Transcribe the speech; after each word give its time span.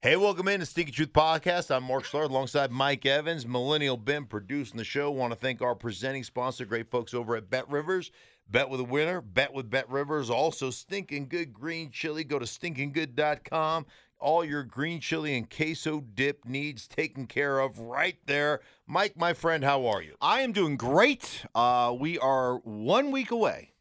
Hey, 0.00 0.14
welcome 0.16 0.46
in 0.46 0.60
to 0.60 0.66
Stinky 0.66 0.92
Truth 0.92 1.12
Podcast. 1.12 1.74
I'm 1.74 1.82
Mark 1.82 2.04
Schlereth 2.04 2.30
alongside 2.30 2.70
Mike 2.70 3.04
Evans, 3.04 3.44
Millennial 3.44 3.96
Ben 3.96 4.26
producing 4.26 4.76
the 4.76 4.84
show. 4.84 5.10
Want 5.10 5.32
to 5.32 5.38
thank 5.38 5.60
our 5.60 5.74
presenting 5.74 6.22
sponsor, 6.22 6.64
great 6.64 6.88
folks 6.88 7.12
over 7.14 7.34
at 7.34 7.50
Bet 7.50 7.68
Rivers. 7.68 8.12
Bet 8.48 8.70
with 8.70 8.78
a 8.78 8.84
winner, 8.84 9.20
bet 9.20 9.52
with 9.52 9.68
Bet 9.68 9.90
Rivers. 9.90 10.30
Also, 10.30 10.70
Stinking 10.70 11.26
Good 11.28 11.52
Green 11.52 11.90
Chili. 11.90 12.22
Go 12.22 12.38
to 12.38 12.44
stinkinggood.com. 12.44 13.86
All 14.20 14.44
your 14.44 14.62
green 14.62 15.00
chili 15.00 15.36
and 15.36 15.48
queso 15.50 16.00
dip 16.00 16.44
needs 16.44 16.86
taken 16.88 17.26
care 17.26 17.58
of 17.60 17.78
right 17.80 18.16
there. 18.26 18.60
Mike, 18.86 19.16
my 19.16 19.32
friend, 19.32 19.62
how 19.64 19.86
are 19.86 20.00
you? 20.02 20.14
I 20.20 20.40
am 20.42 20.52
doing 20.52 20.76
great. 20.76 21.44
Uh, 21.54 21.94
we 21.98 22.18
are 22.18 22.56
one 22.58 23.10
week 23.12 23.30
away 23.32 23.72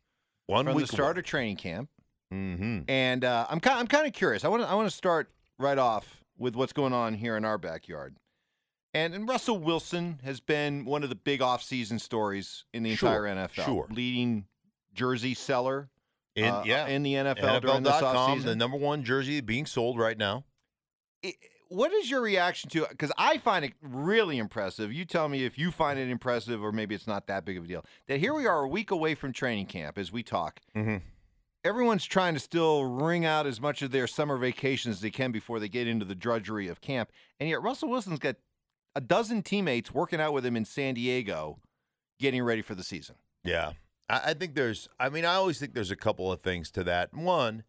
One 0.47 0.65
from 0.65 0.75
week 0.75 0.87
the 0.87 0.93
start 0.93 1.17
of 1.19 1.25
training 1.25 1.57
camp, 1.57 1.89
Mm-hmm. 2.33 2.79
and 2.89 3.23
uh, 3.23 3.45
I'm 3.49 3.59
kind 3.61 3.79
I'm 3.79 3.87
kind 3.87 4.05
of 4.05 4.11
curious. 4.13 4.43
I 4.43 4.49
want 4.49 4.61
to 4.63 4.67
I 4.69 4.73
want 4.75 4.89
to 4.89 4.95
start 4.95 5.31
right 5.59 5.77
off 5.77 6.17
with 6.37 6.55
what's 6.55 6.73
going 6.73 6.93
on 6.93 7.15
here 7.15 7.35
in 7.37 7.43
our 7.45 7.57
backyard. 7.57 8.15
And, 8.93 9.13
and 9.13 9.27
Russell 9.27 9.59
Wilson 9.59 10.21
has 10.23 10.39
been 10.39 10.85
one 10.85 11.03
of 11.03 11.09
the 11.09 11.15
big 11.15 11.39
offseason 11.41 11.99
stories 11.99 12.65
in 12.73 12.83
the 12.83 12.95
Sure, 12.95 13.25
entire 13.27 13.47
NFL. 13.47 13.65
sure. 13.65 13.87
Leading 13.91 14.45
jersey 14.93 15.33
seller 15.33 15.89
In, 16.35 16.45
uh, 16.45 16.63
yeah. 16.65 16.87
in 16.87 17.03
the 17.03 17.13
NFL 17.13 17.61
during 17.61 17.83
this 17.83 17.93
NFL.com, 17.93 18.39
offseason. 18.39 18.43
the 18.45 18.55
number 18.55 18.77
one 18.77 19.03
jersey 19.03 19.41
being 19.41 19.65
sold 19.65 19.99
right 19.99 20.17
now. 20.17 20.45
I- 21.25 21.33
what 21.69 21.91
is 21.91 22.09
your 22.09 22.21
reaction 22.21 22.69
to 22.69 22.83
it? 22.83 22.91
because 22.91 23.11
i 23.17 23.37
find 23.39 23.65
it 23.65 23.73
really 23.81 24.37
impressive 24.37 24.93
you 24.93 25.03
tell 25.03 25.27
me 25.27 25.43
if 25.43 25.57
you 25.57 25.69
find 25.69 25.99
it 25.99 26.07
impressive 26.09 26.63
or 26.63 26.71
maybe 26.71 26.95
it's 26.95 27.07
not 27.07 27.27
that 27.27 27.43
big 27.43 27.57
of 27.57 27.65
a 27.65 27.67
deal 27.67 27.83
that 28.07 28.21
here 28.21 28.33
we 28.33 28.45
are 28.47 28.61
a 28.63 28.67
week 28.69 28.89
away 28.89 29.13
from 29.15 29.33
training 29.33 29.65
camp 29.65 29.97
as 29.97 30.09
we 30.09 30.23
talk 30.23 30.61
Mm-hmm. 30.77 31.03
Everyone's 31.63 32.05
trying 32.05 32.33
to 32.33 32.39
still 32.39 32.85
wring 32.85 33.25
out 33.25 33.45
as 33.47 33.59
much 33.59 33.81
of 33.81 33.91
their 33.91 34.07
summer 34.07 34.37
vacation 34.37 34.91
as 34.91 35.01
they 35.01 35.11
can 35.11 35.31
before 35.31 35.59
they 35.59 35.69
get 35.69 35.87
into 35.87 36.05
the 36.05 36.15
drudgery 36.15 36.67
of 36.67 36.81
camp 36.81 37.11
and 37.39 37.49
yet 37.49 37.61
russell 37.61 37.89
wilson's 37.89 38.19
got 38.19 38.35
a 38.95 39.01
dozen 39.01 39.41
teammates 39.41 39.93
working 39.93 40.21
out 40.21 40.33
with 40.33 40.45
him 40.45 40.55
in 40.55 40.65
san 40.65 40.93
diego 40.93 41.59
getting 42.19 42.43
ready 42.43 42.61
for 42.61 42.75
the 42.75 42.83
season 42.83 43.15
Yeah. 43.43 43.73
I, 44.09 44.21
I 44.27 44.33
think 44.33 44.55
there's, 44.55 44.89
I 44.99 45.09
mean, 45.09 45.25
I 45.25 45.35
always 45.35 45.59
think 45.59 45.73
there's 45.73 45.91
a 45.91 45.95
couple 45.95 46.31
of 46.31 46.41
things 46.41 46.71
to 46.71 46.83
that. 46.85 47.13
One, 47.13 47.63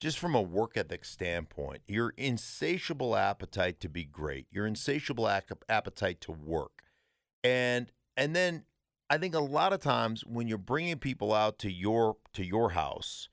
just 0.00 0.18
from 0.18 0.34
a 0.34 0.42
work 0.42 0.76
ethic 0.76 1.04
standpoint, 1.04 1.82
your 1.86 2.12
insatiable 2.16 3.16
appetite 3.16 3.80
to 3.80 3.88
be 3.88 4.04
great, 4.04 4.46
your 4.50 4.66
insatiable 4.66 5.28
appetite 5.68 6.20
to 6.22 6.32
work. 6.32 6.82
And, 7.42 7.90
and 8.16 8.34
then 8.34 8.64
I 9.08 9.18
think 9.18 9.34
a 9.34 9.40
lot 9.40 9.72
of 9.72 9.80
times 9.80 10.24
when 10.26 10.48
you're 10.48 10.58
bringing 10.58 10.98
people 10.98 11.32
out 11.32 11.58
to 11.60 11.70
your, 11.70 12.16
to 12.34 12.44
your 12.44 12.70
house 12.70 13.28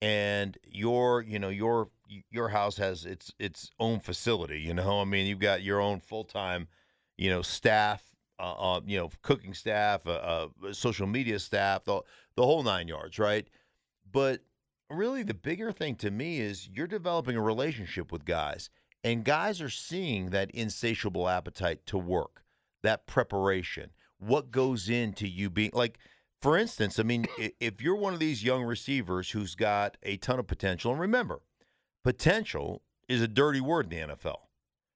and 0.00 0.56
your, 0.64 1.22
you 1.22 1.38
know, 1.38 1.48
your, 1.48 1.88
your 2.30 2.48
house 2.48 2.76
has 2.76 3.04
its, 3.04 3.32
its 3.38 3.70
own 3.78 4.00
facility, 4.00 4.60
you 4.60 4.74
know, 4.74 5.00
I 5.00 5.04
mean, 5.04 5.26
you've 5.26 5.40
got 5.40 5.62
your 5.62 5.80
own 5.80 6.00
full-time, 6.00 6.68
you 7.16 7.30
know, 7.30 7.42
staff, 7.42 8.02
uh, 8.38 8.76
uh, 8.76 8.80
you 8.86 8.98
know, 8.98 9.10
cooking 9.22 9.54
staff, 9.54 10.06
uh, 10.06 10.10
uh, 10.10 10.72
social 10.72 11.06
media 11.06 11.38
staff, 11.38 11.84
the 11.84 12.00
the 12.36 12.44
whole 12.44 12.62
nine 12.62 12.86
yards, 12.86 13.18
right? 13.18 13.48
But 14.10 14.42
really, 14.88 15.24
the 15.24 15.34
bigger 15.34 15.72
thing 15.72 15.96
to 15.96 16.10
me 16.12 16.38
is 16.38 16.68
you're 16.72 16.86
developing 16.86 17.36
a 17.36 17.42
relationship 17.42 18.12
with 18.12 18.24
guys, 18.24 18.70
and 19.02 19.24
guys 19.24 19.60
are 19.60 19.68
seeing 19.68 20.30
that 20.30 20.52
insatiable 20.52 21.28
appetite 21.28 21.84
to 21.86 21.98
work, 21.98 22.44
that 22.84 23.08
preparation, 23.08 23.90
what 24.18 24.52
goes 24.52 24.88
into 24.88 25.26
you 25.26 25.50
being 25.50 25.72
like. 25.74 25.98
For 26.40 26.56
instance, 26.56 26.98
I 26.98 27.02
mean, 27.02 27.26
if 27.58 27.82
you're 27.82 27.96
one 27.96 28.14
of 28.14 28.20
these 28.20 28.44
young 28.44 28.62
receivers 28.62 29.30
who's 29.30 29.54
got 29.54 29.96
a 30.02 30.16
ton 30.18 30.38
of 30.38 30.46
potential, 30.46 30.92
and 30.92 31.00
remember, 31.00 31.40
potential 32.04 32.82
is 33.08 33.20
a 33.20 33.28
dirty 33.28 33.60
word 33.60 33.92
in 33.92 34.08
the 34.08 34.14
NFL 34.14 34.48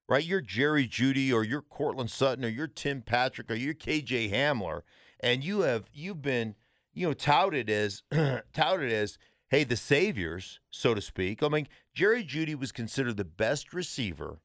right? 0.07 0.25
You're 0.25 0.41
Jerry 0.41 0.87
Jeudy 0.87 1.33
or 1.33 1.43
you're 1.43 1.61
Courtland 1.61 2.11
Sutton 2.11 2.45
or 2.45 2.49
you're 2.49 2.67
Tim 2.67 3.01
Patrick 3.01 3.49
or 3.49 3.55
you're 3.55 3.73
KJ 3.73 4.31
Hamler, 4.31 4.81
and 5.19 5.43
you 5.43 5.61
have 5.61 5.89
you've 5.93 6.21
been 6.21 6.55
you 6.93 7.07
know 7.07 7.13
touted 7.13 7.69
as 7.69 8.03
touted 8.53 8.91
as 8.91 9.17
hey 9.49 9.63
the 9.63 9.75
saviors 9.75 10.59
so 10.69 10.93
to 10.93 11.01
speak. 11.01 11.41
I 11.43 11.47
mean 11.49 11.67
Jerry 11.93 12.23
Jeudy 12.23 12.55
was 12.55 12.71
considered 12.71 13.17
the 13.17 13.25
best 13.25 13.73
receiver 13.73 14.39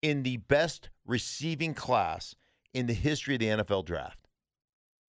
in 0.00 0.22
the 0.22 0.38
best 0.38 0.90
receiving 1.06 1.74
class 1.74 2.34
in 2.72 2.86
the 2.86 2.94
history 2.94 3.34
of 3.34 3.40
the 3.40 3.46
NFL 3.46 3.84
draft. 3.84 4.28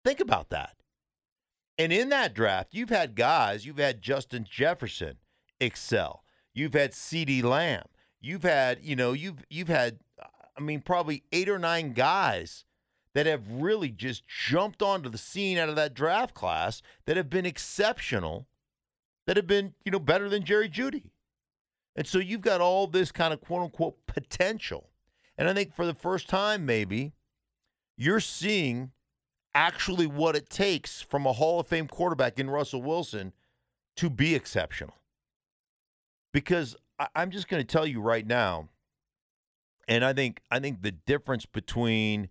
Think 0.03 0.19
about 0.19 0.49
that. 0.49 0.75
And 1.79 1.93
in 1.93 2.09
that 2.09 2.33
draft, 2.33 2.73
you've 2.73 2.89
had 2.89 3.15
guys, 3.15 3.65
you've 3.65 3.77
had 3.77 4.01
Justin 4.01 4.45
Jefferson 4.47 5.15
excel. 5.61 6.25
You've 6.53 6.73
had 6.73 6.91
CeeDee 6.91 7.41
Lamb. 7.41 7.85
You've 8.19 8.43
had, 8.43 8.79
you 8.83 8.97
know, 8.97 9.13
you've 9.13 9.45
you've 9.49 9.69
had 9.69 9.99
I 10.57 10.61
mean 10.61 10.81
probably 10.81 11.23
8 11.31 11.47
or 11.47 11.57
9 11.57 11.93
guys 11.93 12.65
that 13.15 13.25
have 13.25 13.49
really 13.49 13.89
just 13.89 14.27
jumped 14.27 14.81
onto 14.81 15.09
the 15.09 15.17
scene 15.17 15.57
out 15.57 15.69
of 15.69 15.77
that 15.77 15.93
draft 15.93 16.33
class 16.35 16.81
that 17.05 17.15
have 17.15 17.29
been 17.29 17.45
exceptional, 17.45 18.47
that 19.25 19.37
have 19.37 19.47
been, 19.47 19.73
you 19.85 19.91
know, 19.91 19.99
better 19.99 20.27
than 20.27 20.43
Jerry 20.43 20.69
Jeudy. 20.69 21.11
And 21.95 22.05
so 22.05 22.19
you've 22.19 22.41
got 22.41 22.61
all 22.61 22.87
this 22.87 23.11
kind 23.11 23.33
of 23.33 23.39
quote 23.39 23.61
unquote 23.61 24.05
potential. 24.05 24.89
And 25.37 25.47
I 25.47 25.53
think 25.53 25.73
for 25.73 25.85
the 25.85 25.93
first 25.93 26.27
time, 26.27 26.65
maybe, 26.65 27.13
you're 27.97 28.19
seeing 28.19 28.91
actually 29.53 30.07
what 30.07 30.35
it 30.35 30.49
takes 30.49 31.01
from 31.01 31.25
a 31.25 31.33
Hall 31.33 31.59
of 31.59 31.67
Fame 31.67 31.87
quarterback 31.87 32.39
in 32.39 32.49
Russell 32.49 32.81
Wilson 32.81 33.33
to 33.97 34.09
be 34.09 34.35
exceptional. 34.35 34.95
Because 36.33 36.75
I, 36.97 37.07
I'm 37.15 37.31
just 37.31 37.47
going 37.47 37.61
to 37.61 37.67
tell 37.67 37.87
you 37.87 38.01
right 38.01 38.25
now, 38.25 38.69
and 39.87 40.05
I 40.05 40.13
think 40.13 40.41
I 40.51 40.59
think 40.59 40.81
the 40.81 40.91
difference 40.91 41.45
between 41.45 42.29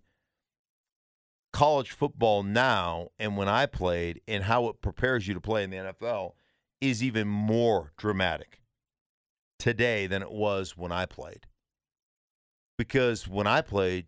college 1.51 1.91
football 1.91 2.43
now 2.43 3.09
and 3.17 3.35
when 3.35 3.49
I 3.49 3.65
played 3.65 4.21
and 4.27 4.43
how 4.43 4.67
it 4.67 4.81
prepares 4.81 5.27
you 5.27 5.33
to 5.33 5.41
play 5.41 5.63
in 5.63 5.71
the 5.71 5.77
NFL 5.77 6.33
is 6.79 7.03
even 7.03 7.27
more 7.27 7.91
dramatic 7.97 8.61
today 9.57 10.07
than 10.07 10.21
it 10.21 10.31
was 10.31 10.77
when 10.77 10.91
I 10.91 11.05
played. 11.05 11.47
Because 12.77 13.27
when 13.27 13.47
I 13.47 13.61
played, 13.61 14.05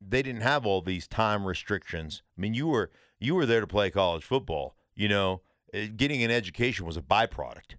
they 0.00 0.22
didn't 0.22 0.42
have 0.42 0.66
all 0.66 0.82
these 0.82 1.06
time 1.06 1.46
restrictions. 1.46 2.22
I 2.36 2.40
mean, 2.40 2.54
you 2.54 2.68
were 2.68 2.90
you 3.18 3.34
were 3.34 3.46
there 3.46 3.60
to 3.60 3.66
play 3.66 3.90
college 3.90 4.24
football. 4.24 4.74
You 4.94 5.08
know, 5.08 5.42
Uh, 5.72 5.86
getting 5.96 6.22
an 6.24 6.30
education 6.32 6.84
was 6.84 6.96
a 6.96 7.02
byproduct. 7.02 7.76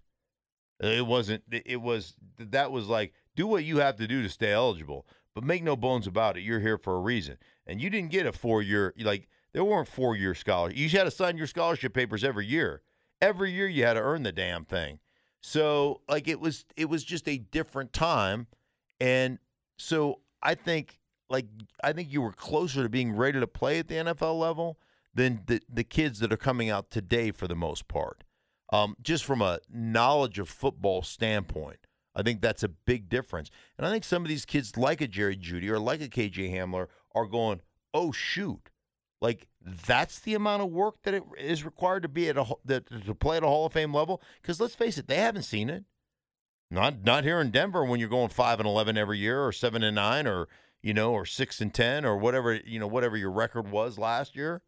It 0.79 1.05
wasn't. 1.05 1.43
It 1.51 1.81
was 1.81 2.15
that 2.37 2.71
was 2.71 2.87
like 2.87 3.13
do 3.35 3.45
what 3.47 3.63
you 3.63 3.77
have 3.77 3.97
to 3.97 4.07
do 4.07 4.23
to 4.23 4.29
stay 4.29 4.51
eligible, 4.51 5.05
but 5.35 5.43
make 5.43 5.61
no 5.63 5.75
bones 5.75 6.07
about 6.07 6.37
it. 6.37 6.41
You're 6.41 6.61
here 6.61 6.77
for 6.77 6.95
a 6.95 6.99
reason, 7.01 7.37
and 7.67 7.81
you 7.81 7.89
didn't 7.89 8.11
get 8.11 8.25
a 8.25 8.31
four 8.31 8.61
year 8.61 8.93
like 8.97 9.27
there 9.53 9.63
weren't 9.63 9.87
four 9.89 10.15
year 10.15 10.33
scholarships. 10.33 10.79
You 10.79 10.89
had 10.89 11.03
to 11.03 11.11
sign 11.11 11.37
your 11.37 11.47
scholarship 11.47 11.93
papers 11.93 12.23
every 12.23 12.45
year. 12.47 12.81
Every 13.21 13.51
year 13.51 13.67
you 13.67 13.83
had 13.83 13.93
to 13.93 14.01
earn 14.01 14.23
the 14.23 14.31
damn 14.31 14.65
thing. 14.65 14.99
So 15.41 16.01
like 16.07 16.27
it 16.27 16.39
was 16.39 16.65
it 16.77 16.85
was 16.85 17.03
just 17.03 17.27
a 17.27 17.37
different 17.37 17.93
time, 17.93 18.47
and 18.99 19.37
so 19.77 20.21
I 20.41 20.55
think 20.55 21.00
like 21.31 21.47
I 21.83 21.93
think 21.93 22.11
you 22.11 22.21
were 22.21 22.33
closer 22.33 22.83
to 22.83 22.89
being 22.89 23.15
ready 23.15 23.39
to 23.39 23.47
play 23.47 23.79
at 23.79 23.87
the 23.87 23.95
NFL 23.95 24.37
level 24.37 24.77
than 25.13 25.41
the 25.47 25.61
the 25.71 25.83
kids 25.83 26.19
that 26.19 26.31
are 26.31 26.37
coming 26.37 26.69
out 26.69 26.91
today 26.91 27.31
for 27.31 27.47
the 27.47 27.55
most 27.55 27.87
part. 27.87 28.23
Um, 28.71 28.95
just 29.01 29.25
from 29.25 29.41
a 29.41 29.59
knowledge 29.69 30.39
of 30.39 30.47
football 30.47 31.01
standpoint, 31.01 31.87
I 32.15 32.21
think 32.21 32.41
that's 32.41 32.63
a 32.63 32.69
big 32.69 33.09
difference. 33.09 33.49
And 33.77 33.85
I 33.85 33.91
think 33.91 34.03
some 34.03 34.23
of 34.23 34.29
these 34.29 34.45
kids, 34.45 34.77
like 34.77 35.01
a 35.01 35.07
Jerry 35.07 35.35
Jeudy 35.35 35.69
or 35.69 35.79
like 35.79 36.01
a 36.01 36.07
KJ 36.07 36.53
Hamler, 36.53 36.87
are 37.15 37.25
going, 37.25 37.61
"Oh 37.93 38.11
shoot, 38.11 38.69
like 39.21 39.47
that's 39.63 40.19
the 40.19 40.35
amount 40.35 40.63
of 40.63 40.69
work 40.69 41.01
that 41.03 41.13
it 41.13 41.23
is 41.37 41.63
required 41.65 42.03
to 42.03 42.09
be 42.09 42.29
at 42.29 42.37
a 42.37 42.45
that 42.65 42.87
to 43.05 43.15
play 43.15 43.37
at 43.37 43.43
a 43.43 43.47
Hall 43.47 43.65
of 43.65 43.73
Fame 43.73 43.93
level." 43.93 44.21
Because 44.41 44.59
let's 44.59 44.75
face 44.75 44.97
it, 44.97 45.07
they 45.07 45.17
haven't 45.17 45.43
seen 45.43 45.69
it. 45.69 45.85
Not 46.69 47.03
not 47.03 47.25
here 47.25 47.41
in 47.41 47.51
Denver 47.51 47.83
when 47.83 47.99
you're 47.99 48.09
going 48.09 48.29
five 48.29 48.59
and 48.59 48.67
eleven 48.67 48.97
every 48.97 49.17
year, 49.17 49.45
or 49.45 49.51
seven 49.51 49.83
and 49.83 49.95
nine, 49.95 50.25
or 50.25 50.47
you 50.83 50.93
know, 50.93 51.13
or 51.13 51.25
six 51.25 51.61
and 51.61 51.73
ten, 51.73 52.05
or 52.05 52.17
whatever 52.17 52.53
you 52.55 52.79
know, 52.79 52.87
whatever 52.87 53.17
your 53.17 53.31
record 53.31 53.69
was 53.71 53.97
last 53.97 54.35
year. 54.35 54.61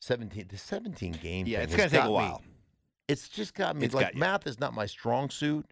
Seventeen, 0.00 0.46
the 0.48 0.58
seventeen 0.58 1.12
game. 1.12 1.46
Yeah, 1.46 1.60
it's 1.60 1.74
gonna 1.74 1.88
take 1.88 2.00
a 2.00 2.02
got 2.04 2.06
me- 2.08 2.12
while. 2.12 2.42
it's 3.08 3.28
just 3.28 3.54
got 3.54 3.76
me 3.76 3.86
It's 3.86 3.94
like 3.94 4.06
got 4.08 4.14
math 4.14 4.46
is 4.46 4.60
not 4.60 4.74
my 4.74 4.86
strong 4.86 5.30
suit, 5.30 5.66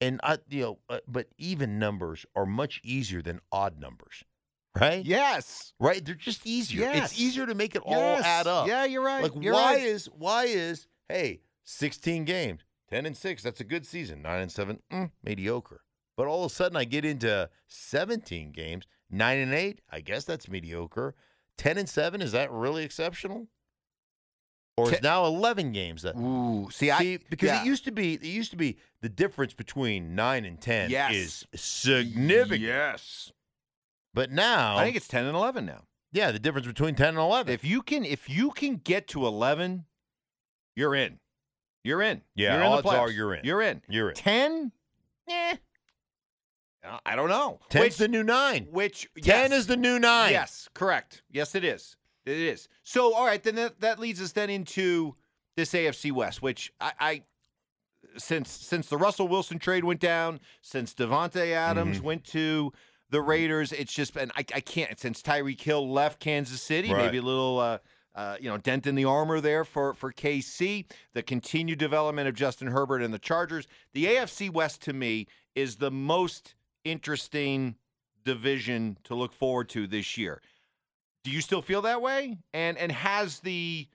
and 0.00 0.20
I 0.22 0.38
you 0.48 0.62
know, 0.62 0.78
uh, 0.88 0.98
but 1.08 1.26
even 1.36 1.78
numbers 1.78 2.24
are 2.36 2.46
much 2.46 2.80
easier 2.84 3.22
than 3.22 3.40
odd 3.50 3.78
numbers, 3.80 4.22
right? 4.78 5.04
yes 5.04 5.72
right. 5.80 6.02
They're 6.04 6.14
just 6.14 6.46
easier. 6.46 6.82
Yes. 6.82 7.10
It's 7.12 7.20
easier 7.20 7.44
to 7.46 7.54
make 7.54 7.74
it 7.74 7.82
all 7.84 7.94
add 8.18 8.46
up. 8.46 8.68
yeah 8.68 8.84
you're 8.84 9.02
right 9.04 9.22
Like 9.24 9.32
You're 9.42 9.54
why 9.54 9.74
right. 9.74 9.82
is 9.82 10.06
why 10.06 10.44
is 10.44 10.86
hey 11.08 11.40
sixteen 11.64 12.24
games, 12.24 12.60
ten 12.88 13.04
and 13.04 13.16
six? 13.16 13.42
That's 13.42 13.60
a 13.60 13.64
good 13.64 13.84
season. 13.84 14.22
Nine 14.22 14.42
and 14.42 14.52
seven, 14.52 14.78
mm, 14.92 15.10
mediocre. 15.24 15.82
But 16.16 16.28
all 16.28 16.44
of 16.44 16.52
a 16.52 16.54
sudden, 16.54 16.76
I 16.76 16.84
get 16.84 17.04
into 17.04 17.50
seventeen 17.66 18.52
games, 18.52 18.86
nine 19.10 19.38
and 19.38 19.52
eight. 19.54 19.80
I 19.90 20.00
guess 20.00 20.24
that's 20.24 20.48
mediocre. 20.48 21.14
Ten 21.58 21.78
and 21.78 21.88
seven 21.88 22.20
is 22.22 22.32
that 22.32 22.50
really 22.52 22.84
exceptional? 22.84 23.48
or 24.78 24.92
is 24.92 25.00
now 25.02 25.24
11 25.24 25.72
games. 25.72 26.02
That, 26.02 26.16
Ooh, 26.16 26.68
see, 26.70 26.90
I 26.90 27.18
because 27.30 27.46
yeah. 27.46 27.62
it 27.62 27.66
used 27.66 27.84
to 27.86 27.92
be, 27.92 28.12
it 28.14 28.22
used 28.24 28.50
to 28.50 28.58
be 28.58 28.76
the 29.00 29.08
difference 29.08 29.54
between 29.54 30.14
nine 30.14 30.44
and 30.44 30.60
ten 30.60 30.90
Yes. 30.90 31.14
is 31.14 31.46
significant. 31.54 32.60
Yes, 32.60 33.32
But 34.12 34.30
now, 34.30 34.76
I 34.76 34.84
think 34.84 34.96
it's 34.96 35.08
ten 35.08 35.24
and 35.24 35.34
eleven 35.34 35.64
now. 35.64 35.84
yeah, 36.12 36.30
the 36.30 36.38
difference 36.38 36.66
between 36.66 36.94
ten 36.94 37.08
and 37.08 37.18
eleven. 37.18 37.54
If 37.54 37.64
you 37.64 37.80
can, 37.80 38.04
if 38.04 38.28
you 38.28 38.50
can 38.50 38.76
get 38.76 39.08
to 39.08 39.26
eleven, 39.26 39.86
you're 40.74 40.94
in. 40.94 41.20
You're 41.82 42.02
in. 42.02 42.20
Yeah, 42.34 42.56
you're 42.56 42.66
in 42.66 42.72
odds 42.72 42.86
are 42.86 43.10
you're 43.10 43.32
in. 43.34 43.44
You're 43.44 43.62
in. 43.62 43.80
You're 43.88 44.10
in. 44.10 44.14
Ten? 44.14 44.72
Eh. 45.26 45.56
I 47.04 47.16
don't 47.16 47.28
know. 47.28 47.60
Ten's 47.68 47.82
which, 47.84 47.96
the 47.96 48.08
new 48.08 48.22
nine. 48.22 48.66
which 48.70 49.08
Ten 49.20 49.50
yes. 49.50 49.60
is 49.60 49.66
the 49.66 49.76
new 49.76 49.98
nine. 49.98 50.32
Yes, 50.32 50.68
correct. 50.74 51.22
Yes, 51.30 51.54
it 51.54 51.64
is. 51.64 51.96
It 52.24 52.36
is. 52.38 52.68
So, 52.82 53.14
all 53.14 53.24
right, 53.24 53.42
then 53.42 53.54
that, 53.56 53.80
that 53.80 53.98
leads 53.98 54.20
us 54.20 54.32
then 54.32 54.50
into 54.50 55.14
this 55.56 55.72
AFC 55.72 56.10
West, 56.12 56.42
which 56.42 56.72
I, 56.80 56.92
I 57.00 57.22
since 58.18 58.50
since 58.50 58.88
the 58.88 58.96
Russell 58.96 59.28
Wilson 59.28 59.58
trade 59.58 59.84
went 59.84 60.00
down, 60.00 60.40
since 60.62 60.94
Davante 60.94 61.52
Adams 61.52 61.98
Mm-hmm. 61.98 62.06
went 62.06 62.24
to 62.26 62.72
the 63.10 63.20
Raiders, 63.20 63.72
it's 63.72 63.92
just 63.92 64.14
been 64.14 64.30
I, 64.34 64.40
I 64.54 64.60
can't 64.60 64.98
since 64.98 65.22
Tyreek 65.22 65.60
Hill 65.60 65.88
left 65.90 66.18
Kansas 66.20 66.60
City, 66.60 66.92
Right. 66.92 67.04
maybe 67.06 67.18
a 67.18 67.22
little 67.22 67.58
uh, 67.60 67.78
uh, 68.14 68.36
you 68.40 68.48
know 68.50 68.56
dent 68.58 68.86
in 68.86 68.96
the 68.96 69.04
armor 69.04 69.40
there 69.40 69.64
for 69.64 69.94
for 69.94 70.12
KC. 70.12 70.86
The 71.14 71.22
continued 71.22 71.78
development 71.78 72.26
of 72.28 72.34
Justin 72.34 72.68
Herbert 72.68 73.02
and 73.02 73.14
the 73.14 73.18
Chargers. 73.20 73.68
The 73.92 74.06
AFC 74.06 74.50
West 74.52 74.82
to 74.82 74.92
me 74.92 75.28
is 75.54 75.76
the 75.76 75.90
most 75.92 76.54
interesting 76.90 77.76
division 78.24 78.98
to 79.04 79.14
look 79.14 79.32
forward 79.32 79.68
to 79.70 79.86
this 79.86 80.16
year. 80.16 80.40
Do 81.24 81.30
you 81.30 81.40
still 81.40 81.62
feel 81.62 81.82
that 81.82 82.00
way? 82.00 82.38
And 82.54 82.78
and 82.78 82.92
has 82.92 83.40
the 83.40 83.88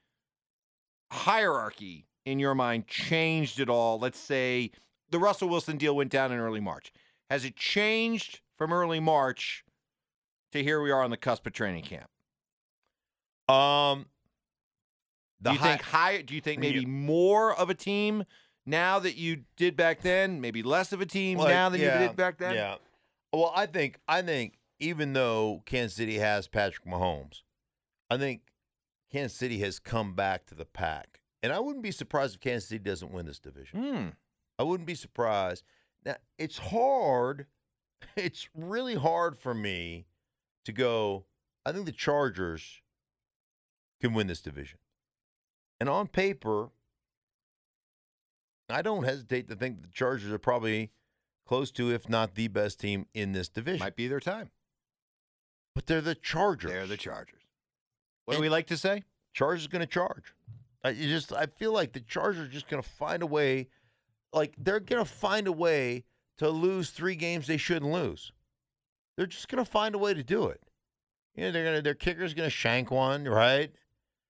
hierarchy 1.12 2.08
in 2.26 2.40
your 2.40 2.56
mind 2.56 2.88
changed 2.88 3.60
at 3.60 3.70
all? 3.70 4.00
Let's 4.00 4.20
say 4.20 4.72
the 5.10 5.20
Russell 5.20 5.50
Wilson 5.50 5.78
deal 5.78 5.96
went 5.96 6.12
down 6.12 6.32
in 6.32 6.40
early 6.40 6.60
March. 6.60 6.92
Has 7.30 7.46
it 7.46 7.56
changed 7.56 8.42
from 8.58 8.74
early 8.74 9.00
March 9.00 9.64
to 10.52 10.62
here 10.62 10.82
we 10.82 10.92
are 10.92 11.02
on 11.02 11.10
the 11.10 11.18
cusp 11.18 11.46
of 11.48 11.54
training 11.54 11.84
camp? 11.84 12.10
Um. 13.48 14.06
The 15.44 15.50
do 15.50 15.54
you 15.56 15.60
high- 15.60 15.70
think 15.70 15.82
higher? 15.82 16.22
Do 16.22 16.36
you 16.36 16.42
think 16.42 16.60
maybe 16.60 16.86
more 16.86 17.56
of 17.56 17.70
a 17.70 17.74
team 17.74 18.26
now 18.66 19.00
that 19.00 19.18
you 19.18 19.44
did 19.56 19.76
back 19.76 20.02
then? 20.02 20.42
Maybe 20.42 20.64
less 20.64 20.92
of 20.92 21.02
a 21.02 21.06
team 21.06 21.38
Like, 21.38 21.50
now 21.50 21.70
than 21.70 21.82
yeah, 21.82 22.02
you 22.02 22.08
did 22.08 22.16
back 22.16 22.38
then? 22.38 22.56
Yeah. 22.56 22.76
Well, 23.34 23.52
I 23.56 23.66
think 23.66 24.00
I 24.08 24.22
think 24.22 24.60
even 24.80 25.14
though 25.14 25.64
Kansas 25.66 25.96
City 25.96 26.18
has 26.18 26.48
Patrick 26.48 26.86
Mahomes, 26.86 27.44
I 28.10 28.18
think 28.18 28.42
Kansas 29.12 29.38
City 29.38 29.60
has 29.60 29.80
come 29.80 30.16
back 30.16 30.46
to 30.48 30.56
the 30.56 30.66
pack, 30.66 31.22
and 31.42 31.54
I 31.54 31.60
wouldn't 31.60 31.84
be 31.84 31.92
surprised 31.92 32.36
if 32.36 32.42
Kansas 32.42 32.70
City 32.70 32.84
doesn't 32.84 33.12
win 33.12 33.26
this 33.26 33.40
division. 33.40 33.84
Hmm. 33.84 34.08
I 34.60 34.64
wouldn't 34.64 34.88
be 34.88 34.96
surprised. 34.96 35.64
Now 36.06 36.16
it's 36.38 36.58
hard. 36.58 37.48
It's 38.16 38.50
really 38.56 38.96
hard 38.96 39.38
for 39.38 39.54
me 39.54 40.08
to 40.66 40.72
go. 40.72 41.26
I 41.64 41.72
think 41.72 41.86
the 41.86 41.92
Chargers 41.92 42.82
can 44.02 44.16
win 44.16 44.26
this 44.26 44.42
division, 44.42 44.80
and 45.80 45.88
on 45.88 46.08
paper, 46.08 46.70
I 48.72 48.82
don't 48.82 49.04
hesitate 49.04 49.48
to 49.50 49.56
think 49.56 49.82
the 49.82 49.88
Chargers 49.90 50.32
are 50.32 50.38
probably 50.40 50.92
close 51.46 51.72
to, 51.72 51.92
if 51.92 52.08
not 52.10 52.36
the 52.36 52.48
best 52.48 52.80
team 52.80 53.06
in 53.14 53.32
this 53.34 53.50
division. 53.50 53.80
Might 53.80 53.96
be 53.96 54.08
their 54.08 54.20
time. 54.20 54.52
but 55.76 55.88
they're 55.88 56.02
the 56.02 56.16
Chargers. 56.16 56.72
They're 56.72 56.88
the 56.88 56.98
Chargers. 56.98 57.42
What 58.26 58.36
do 58.36 58.42
we 58.42 58.50
like 58.50 58.68
to 58.68 58.78
say? 58.78 59.04
Chargers 59.34 59.68
going 59.68 59.82
to 59.82 59.88
charge. 59.88 60.34
I 60.84 60.94
just 60.94 61.32
I 61.34 61.46
feel 61.46 61.74
like 61.74 61.94
the 61.94 62.00
Chargers 62.00 62.48
are 62.48 62.52
just 62.52 62.68
going 62.68 62.82
to 62.82 62.88
find 62.90 63.24
a 63.24 63.28
way. 63.28 63.68
Like 64.34 64.54
they're 64.58 64.80
going 64.80 65.04
to 65.04 65.10
find 65.10 65.48
a 65.48 65.52
way 65.52 66.04
to 66.38 66.50
lose 66.50 66.90
three 66.92 67.16
games 67.16 67.48
they 67.48 67.58
shouldn't 67.58 67.92
lose. 67.92 68.32
They're 69.18 69.26
just 69.28 69.48
going 69.48 69.64
to 69.64 69.70
find 69.70 69.94
a 69.96 69.98
way 69.98 70.14
to 70.14 70.24
do 70.24 70.48
it. 70.48 70.62
You 71.36 71.44
know, 71.46 71.52
they're 71.52 71.64
going 71.64 71.76
to 71.78 71.82
their 71.82 71.94
kicker's 71.94 72.34
going 72.34 72.48
to 72.48 72.56
shank 72.56 72.92
one, 72.92 73.26
right? 73.26 73.72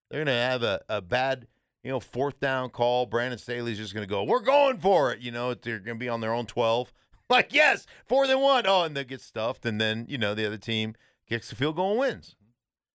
They're 0.10 0.24
going 0.26 0.28
to 0.28 0.34
have 0.34 0.64
a, 0.64 0.82
a 0.90 1.02
bad, 1.02 1.48
you 1.84 1.92
know, 1.92 2.00
fourth 2.00 2.40
down 2.40 2.70
call. 2.70 3.06
Brandon 3.06 3.40
Staley's 3.40 3.78
just 3.78 3.94
going 3.94 4.06
to 4.06 4.10
go, 4.10 4.24
"We're 4.24 4.40
going 4.40 4.78
for 4.80 5.12
it." 5.12 5.20
You 5.20 5.32
know, 5.32 5.54
they're 5.54 5.80
going 5.80 5.98
to 5.98 6.00
be 6.00 6.10
on 6.10 6.22
their 6.22 6.34
own 6.34 6.46
12. 6.46 6.94
Like, 7.30 7.54
"Yes, 7.54 7.86
fourth 8.06 8.30
and 8.30 8.42
one." 8.42 8.66
Oh, 8.68 8.84
and 8.84 8.94
they 8.94 9.06
get 9.06 9.22
stuffed 9.22 9.66
and 9.66 9.80
then, 9.80 10.06
you 10.10 10.18
know, 10.18 10.36
the 10.36 10.46
other 10.46 10.58
team 10.58 10.96
kicks 11.30 11.50
the 11.50 11.56
field 11.56 11.78
goal 11.78 11.92
and 11.92 12.00
wins. 12.02 12.36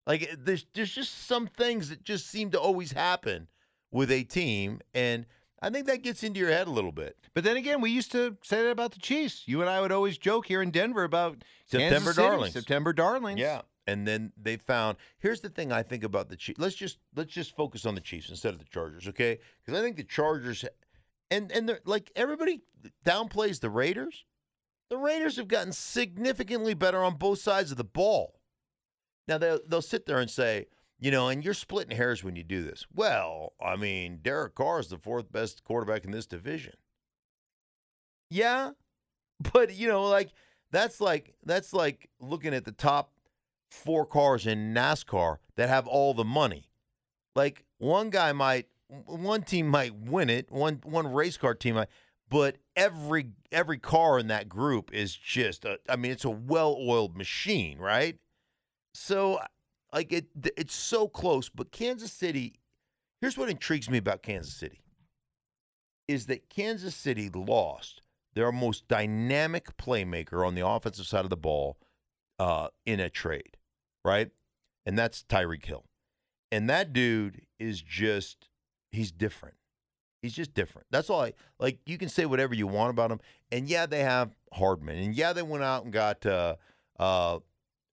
Like 0.06 0.22
eh, 0.22 0.36
there's 0.38 0.66
there's 0.74 0.94
just 0.94 1.26
some 1.26 1.46
things 1.46 1.88
that 1.88 2.04
just 2.04 2.28
seem 2.28 2.50
to 2.50 2.60
always 2.60 2.92
happen 2.92 3.48
with 3.90 4.10
a 4.10 4.24
team, 4.24 4.80
and 4.94 5.26
I 5.60 5.70
think 5.70 5.86
that 5.86 6.02
gets 6.02 6.22
into 6.22 6.38
your 6.38 6.50
head 6.50 6.68
a 6.68 6.70
little 6.70 6.92
bit. 6.92 7.16
But 7.34 7.44
then 7.44 7.56
again, 7.56 7.80
we 7.80 7.90
used 7.90 8.12
to 8.12 8.36
say 8.42 8.62
that 8.62 8.70
about 8.70 8.92
the 8.92 8.98
Chiefs. 8.98 9.44
You 9.46 9.62
and 9.62 9.70
I 9.70 9.80
would 9.80 9.92
always 9.92 10.18
joke 10.18 10.46
here 10.46 10.62
in 10.62 10.70
Denver 10.70 11.04
about 11.04 11.42
September 11.66 12.12
City, 12.12 12.26
darlings. 12.26 12.52
September 12.52 12.92
darlings. 12.92 13.40
And 13.86 14.06
then 14.06 14.32
they 14.40 14.56
found. 14.56 14.96
Here's 15.18 15.40
the 15.40 15.48
thing 15.48 15.72
I 15.72 15.82
think 15.82 16.04
about 16.04 16.28
the 16.28 16.36
Chiefs. 16.36 16.58
Let's 16.58 16.74
just 16.74 16.98
let's 17.14 17.32
just 17.32 17.54
focus 17.54 17.86
on 17.86 17.94
the 17.94 18.00
Chiefs 18.00 18.30
instead 18.30 18.52
of 18.52 18.58
the 18.58 18.66
Chargers, 18.66 19.08
okay? 19.08 19.38
Because 19.64 19.78
I 19.78 19.82
think 19.82 19.96
the 19.96 20.04
Chargers, 20.04 20.64
and 21.30 21.50
and 21.52 21.68
they're 21.68 21.80
like 21.84 22.10
everybody 22.16 22.62
downplays 23.04 23.60
the 23.60 23.70
Raiders. 23.70 24.24
The 24.88 24.98
Raiders 24.98 25.36
have 25.36 25.48
gotten 25.48 25.72
significantly 25.72 26.74
better 26.74 27.02
on 27.02 27.16
both 27.16 27.40
sides 27.40 27.70
of 27.70 27.76
the 27.76 27.84
ball. 27.84 28.40
Now 29.28 29.38
they'll 29.38 29.60
they'll 29.66 29.82
sit 29.82 30.06
there 30.06 30.20
and 30.20 30.30
say, 30.30 30.66
you 30.98 31.10
know, 31.10 31.28
and 31.28 31.44
you're 31.44 31.54
splitting 31.54 31.96
hairs 31.96 32.24
when 32.24 32.36
you 32.36 32.42
do 32.42 32.62
this. 32.62 32.86
Well, 32.92 33.52
I 33.60 33.76
mean, 33.76 34.20
Derek 34.22 34.54
Carr 34.54 34.80
is 34.80 34.88
the 34.88 34.98
fourth 34.98 35.30
best 35.30 35.64
quarterback 35.64 36.04
in 36.04 36.10
this 36.10 36.26
division. 36.26 36.74
Yeah, 38.30 38.70
but 39.52 39.74
you 39.74 39.88
know, 39.88 40.04
like 40.04 40.30
that's 40.70 41.00
like 41.00 41.34
that's 41.44 41.72
like 41.72 42.08
looking 42.20 42.54
at 42.54 42.64
the 42.64 42.72
top 42.72 43.12
four 43.70 44.06
cars 44.06 44.46
in 44.46 44.74
NASCAR 44.74 45.38
that 45.56 45.68
have 45.68 45.86
all 45.86 46.14
the 46.14 46.24
money. 46.24 46.70
Like 47.34 47.64
one 47.78 48.10
guy 48.10 48.32
might, 48.32 48.66
one 48.88 49.42
team 49.42 49.68
might 49.68 49.94
win 49.94 50.30
it, 50.30 50.50
one 50.50 50.80
one 50.84 51.12
race 51.12 51.36
car 51.36 51.54
team 51.54 51.74
might, 51.74 51.88
but 52.28 52.56
every 52.76 53.30
every 53.52 53.78
car 53.78 54.18
in 54.18 54.28
that 54.28 54.48
group 54.48 54.92
is 54.92 55.14
just, 55.14 55.64
a, 55.64 55.78
I 55.88 55.96
mean, 55.96 56.12
it's 56.12 56.24
a 56.24 56.30
well-oiled 56.30 57.16
machine, 57.16 57.78
right? 57.78 58.18
So, 58.94 59.40
like 59.92 60.12
it, 60.12 60.26
it's 60.56 60.74
so 60.74 61.08
close. 61.08 61.48
But 61.48 61.72
Kansas 61.72 62.12
City, 62.12 62.60
here's 63.20 63.36
what 63.36 63.50
intrigues 63.50 63.90
me 63.90 63.98
about 63.98 64.22
Kansas 64.22 64.54
City, 64.54 64.80
is 66.08 66.26
that 66.26 66.48
Kansas 66.48 66.94
City 66.94 67.28
lost 67.28 68.02
their 68.34 68.52
most 68.52 68.86
dynamic 68.86 69.76
playmaker 69.76 70.46
on 70.46 70.54
the 70.54 70.66
offensive 70.66 71.06
side 71.06 71.24
of 71.24 71.30
the 71.30 71.36
ball 71.36 71.78
uh, 72.38 72.68
in 72.84 73.00
a 73.00 73.08
trade, 73.10 73.56
right? 74.04 74.30
And 74.84 74.98
that's 74.98 75.22
Tyreek 75.24 75.64
Hill. 75.64 75.84
And 76.52 76.70
that 76.70 76.92
dude 76.92 77.42
is 77.58 77.82
just, 77.82 78.48
he's 78.90 79.10
different. 79.10 79.56
He's 80.22 80.32
just 80.34 80.54
different. 80.54 80.86
That's 80.90 81.10
all 81.10 81.22
I 81.22 81.34
like. 81.60 81.78
You 81.86 81.98
can 81.98 82.08
say 82.08 82.26
whatever 82.26 82.54
you 82.54 82.66
want 82.66 82.90
about 82.90 83.12
him. 83.12 83.20
And 83.52 83.68
yeah, 83.68 83.86
they 83.86 84.00
have 84.00 84.34
Hardman. 84.52 84.96
And 84.98 85.14
yeah, 85.14 85.32
they 85.32 85.42
went 85.42 85.62
out 85.62 85.84
and 85.84 85.92
got 85.92 86.24
uh, 86.26 86.56
uh, 86.98 87.38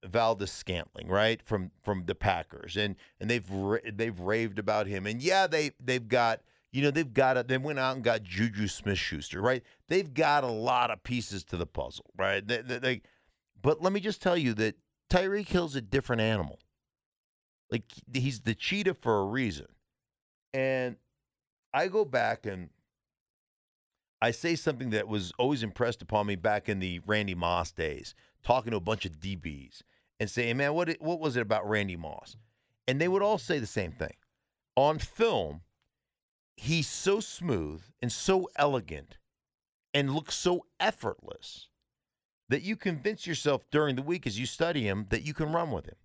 Valdes-Scantling, 0.04 1.08
right 1.08 1.40
from 1.42 1.70
from 1.82 2.04
the 2.06 2.14
Packers, 2.14 2.76
and 2.76 2.96
and 3.20 3.30
they've 3.30 3.46
they've 3.92 4.18
raved 4.18 4.58
about 4.58 4.86
him. 4.86 5.06
And 5.06 5.22
yeah, 5.22 5.46
they 5.46 5.72
they've 5.78 6.06
got 6.06 6.40
you 6.72 6.82
know 6.82 6.90
they've 6.90 7.12
got 7.12 7.36
a, 7.36 7.42
they 7.42 7.58
went 7.58 7.78
out 7.78 7.94
and 7.96 8.04
got 8.04 8.22
Juju 8.22 8.68
Smith 8.68 8.98
Schuster, 8.98 9.40
right? 9.40 9.62
They've 9.88 10.12
got 10.12 10.44
a 10.44 10.48
lot 10.50 10.90
of 10.90 11.02
pieces 11.04 11.44
to 11.44 11.56
the 11.56 11.66
puzzle, 11.66 12.06
right? 12.16 12.46
They, 12.46 12.62
they, 12.62 12.78
they- 12.78 13.02
but 13.64 13.82
let 13.82 13.94
me 13.94 13.98
just 13.98 14.20
tell 14.20 14.36
you 14.36 14.52
that 14.54 14.76
Tyreek 15.10 15.48
Hill's 15.48 15.74
a 15.74 15.80
different 15.80 16.20
animal. 16.20 16.58
Like 17.70 17.84
he's 18.12 18.42
the 18.42 18.54
cheetah 18.54 18.94
for 18.94 19.20
a 19.20 19.24
reason, 19.24 19.66
and 20.52 20.96
I 21.72 21.88
go 21.88 22.04
back 22.04 22.44
and 22.44 22.68
I 24.20 24.32
say 24.32 24.54
something 24.54 24.90
that 24.90 25.08
was 25.08 25.32
always 25.38 25.62
impressed 25.62 26.02
upon 26.02 26.26
me 26.26 26.36
back 26.36 26.68
in 26.68 26.78
the 26.78 27.00
Randy 27.06 27.34
Moss 27.34 27.72
days, 27.72 28.14
talking 28.44 28.70
to 28.72 28.76
a 28.76 28.80
bunch 28.80 29.06
of 29.06 29.18
DBs 29.18 29.80
and 30.20 30.30
saying, 30.30 30.58
"Man, 30.58 30.74
what 30.74 30.94
what 31.00 31.18
was 31.18 31.34
it 31.36 31.40
about 31.40 31.68
Randy 31.68 31.96
Moss?" 31.96 32.36
And 32.86 33.00
they 33.00 33.08
would 33.08 33.22
all 33.22 33.38
say 33.38 33.58
the 33.58 33.66
same 33.66 33.92
thing. 33.92 34.14
On 34.76 34.98
film, 34.98 35.62
he's 36.54 36.86
so 36.86 37.18
smooth 37.18 37.82
and 38.02 38.12
so 38.12 38.46
elegant 38.56 39.16
and 39.94 40.14
looks 40.14 40.34
so 40.34 40.66
effortless 40.78 41.70
that 42.48 42.62
you 42.62 42.76
convince 42.76 43.26
yourself 43.26 43.62
during 43.70 43.96
the 43.96 44.02
week 44.02 44.26
as 44.26 44.38
you 44.38 44.46
study 44.46 44.82
him 44.82 45.06
that 45.10 45.22
you 45.22 45.34
can 45.34 45.52
run 45.52 45.70
with 45.70 45.86
him. 45.86 45.96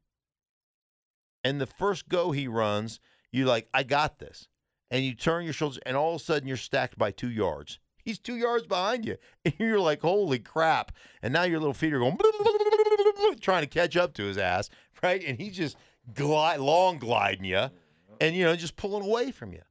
And 1.44 1.60
the 1.60 1.66
first 1.68 2.10
go 2.10 2.32
he 2.32 2.48
runs, 2.48 3.00
you're 3.32 3.48
like, 3.48 3.68
I 3.74 3.84
got 3.84 4.20
this. 4.20 4.48
And 4.92 5.06
you 5.06 5.14
turn 5.14 5.44
your 5.44 5.54
shoulders, 5.54 5.80
and 5.86 5.96
all 5.96 6.16
of 6.16 6.22
a 6.22 6.24
sudden 6.24 6.48
you're 6.48 6.58
stacked 6.58 6.98
by 6.98 7.12
two 7.12 7.30
yards. 7.30 7.80
He's 8.04 8.18
two 8.18 8.36
yards 8.36 8.66
behind 8.66 9.06
you. 9.06 9.18
And 9.46 9.54
you're 9.60 9.80
like, 9.80 10.02
holy 10.02 10.40
crap. 10.40 10.92
And 11.22 11.32
now 11.34 11.44
your 11.44 11.60
little 11.60 11.74
feet 11.74 11.94
are 11.94 12.00
going, 12.00 12.18
trying 13.40 13.62
to 13.62 13.68
catch 13.68 13.96
up 13.96 14.14
to 14.16 14.24
his 14.24 14.38
ass, 14.38 14.70
right? 15.04 15.24
And 15.24 15.38
he's 15.40 15.56
just 15.56 15.78
glide, 16.14 16.60
long 16.60 16.98
gliding 16.98 17.46
you. 17.46 17.68
and 18.20 18.36
you 18.36 18.44
know 18.44 18.56
just 18.56 18.76
pulling 18.76 19.06
away 19.06 19.32
from 19.32 19.54
you. 19.54 19.62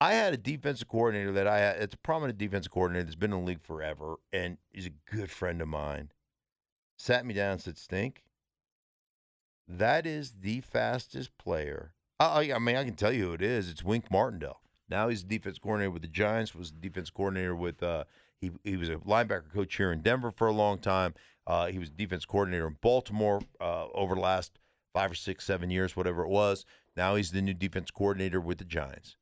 I 0.00 0.14
had 0.14 0.32
a 0.32 0.38
defensive 0.38 0.88
coordinator 0.88 1.32
that 1.32 1.46
I 1.46 1.58
had, 1.58 1.76
it's 1.76 1.94
a 1.94 1.98
prominent 1.98 2.38
defensive 2.38 2.72
coordinator 2.72 3.04
that's 3.04 3.16
been 3.16 3.32
in 3.32 3.40
the 3.40 3.46
league 3.46 3.62
forever 3.62 4.16
and 4.32 4.56
he's 4.70 4.86
a 4.86 5.14
good 5.14 5.30
friend 5.30 5.60
of 5.60 5.68
mine. 5.68 6.10
Sat 6.96 7.26
me 7.26 7.34
down 7.34 7.52
and 7.52 7.60
said, 7.60 7.76
Stink, 7.76 8.22
that 9.68 10.06
is 10.06 10.36
the 10.40 10.62
fastest 10.62 11.36
player. 11.36 11.92
I, 12.18 12.52
I 12.52 12.58
mean, 12.58 12.76
I 12.76 12.84
can 12.84 12.94
tell 12.94 13.12
you 13.12 13.26
who 13.26 13.32
it 13.34 13.42
is. 13.42 13.68
It's 13.68 13.84
Wink 13.84 14.10
Martindale. 14.10 14.60
Now 14.88 15.08
he's 15.08 15.22
the 15.22 15.38
defense 15.38 15.58
coordinator 15.58 15.90
with 15.90 16.02
the 16.02 16.08
Giants, 16.08 16.54
was 16.54 16.72
the 16.72 16.80
defense 16.80 17.10
coordinator 17.10 17.54
with, 17.54 17.82
uh, 17.82 18.04
he, 18.40 18.50
he 18.64 18.78
was 18.78 18.88
a 18.88 18.96
linebacker 18.96 19.52
coach 19.52 19.76
here 19.76 19.92
in 19.92 20.00
Denver 20.00 20.30
for 20.30 20.46
a 20.46 20.52
long 20.52 20.78
time. 20.78 21.14
Uh, 21.46 21.66
he 21.66 21.78
was 21.78 21.90
defense 21.90 22.24
coordinator 22.24 22.66
in 22.66 22.76
Baltimore 22.80 23.42
uh, 23.60 23.86
over 23.94 24.14
the 24.14 24.20
last 24.20 24.58
five 24.94 25.10
or 25.10 25.14
six, 25.14 25.44
seven 25.44 25.68
years, 25.68 25.94
whatever 25.94 26.22
it 26.22 26.30
was. 26.30 26.64
Now 26.96 27.16
he's 27.16 27.32
the 27.32 27.42
new 27.42 27.54
defense 27.54 27.90
coordinator 27.90 28.40
with 28.40 28.58
the 28.58 28.64
Giants. 28.64 29.16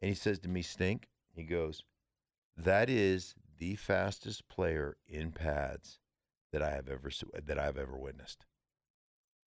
And 0.00 0.08
he 0.08 0.14
says 0.14 0.38
to 0.40 0.48
me, 0.48 0.62
Stink, 0.62 1.08
he 1.34 1.42
goes, 1.42 1.84
that 2.56 2.90
is 2.90 3.34
the 3.58 3.76
fastest 3.76 4.48
player 4.48 4.96
in 5.06 5.32
pads 5.32 5.98
that 6.52 6.62
I 6.62 6.70
have 6.70 6.88
ever 6.88 7.10
that 7.44 7.58
I've 7.58 7.78
ever 7.78 7.96
witnessed. 7.96 8.46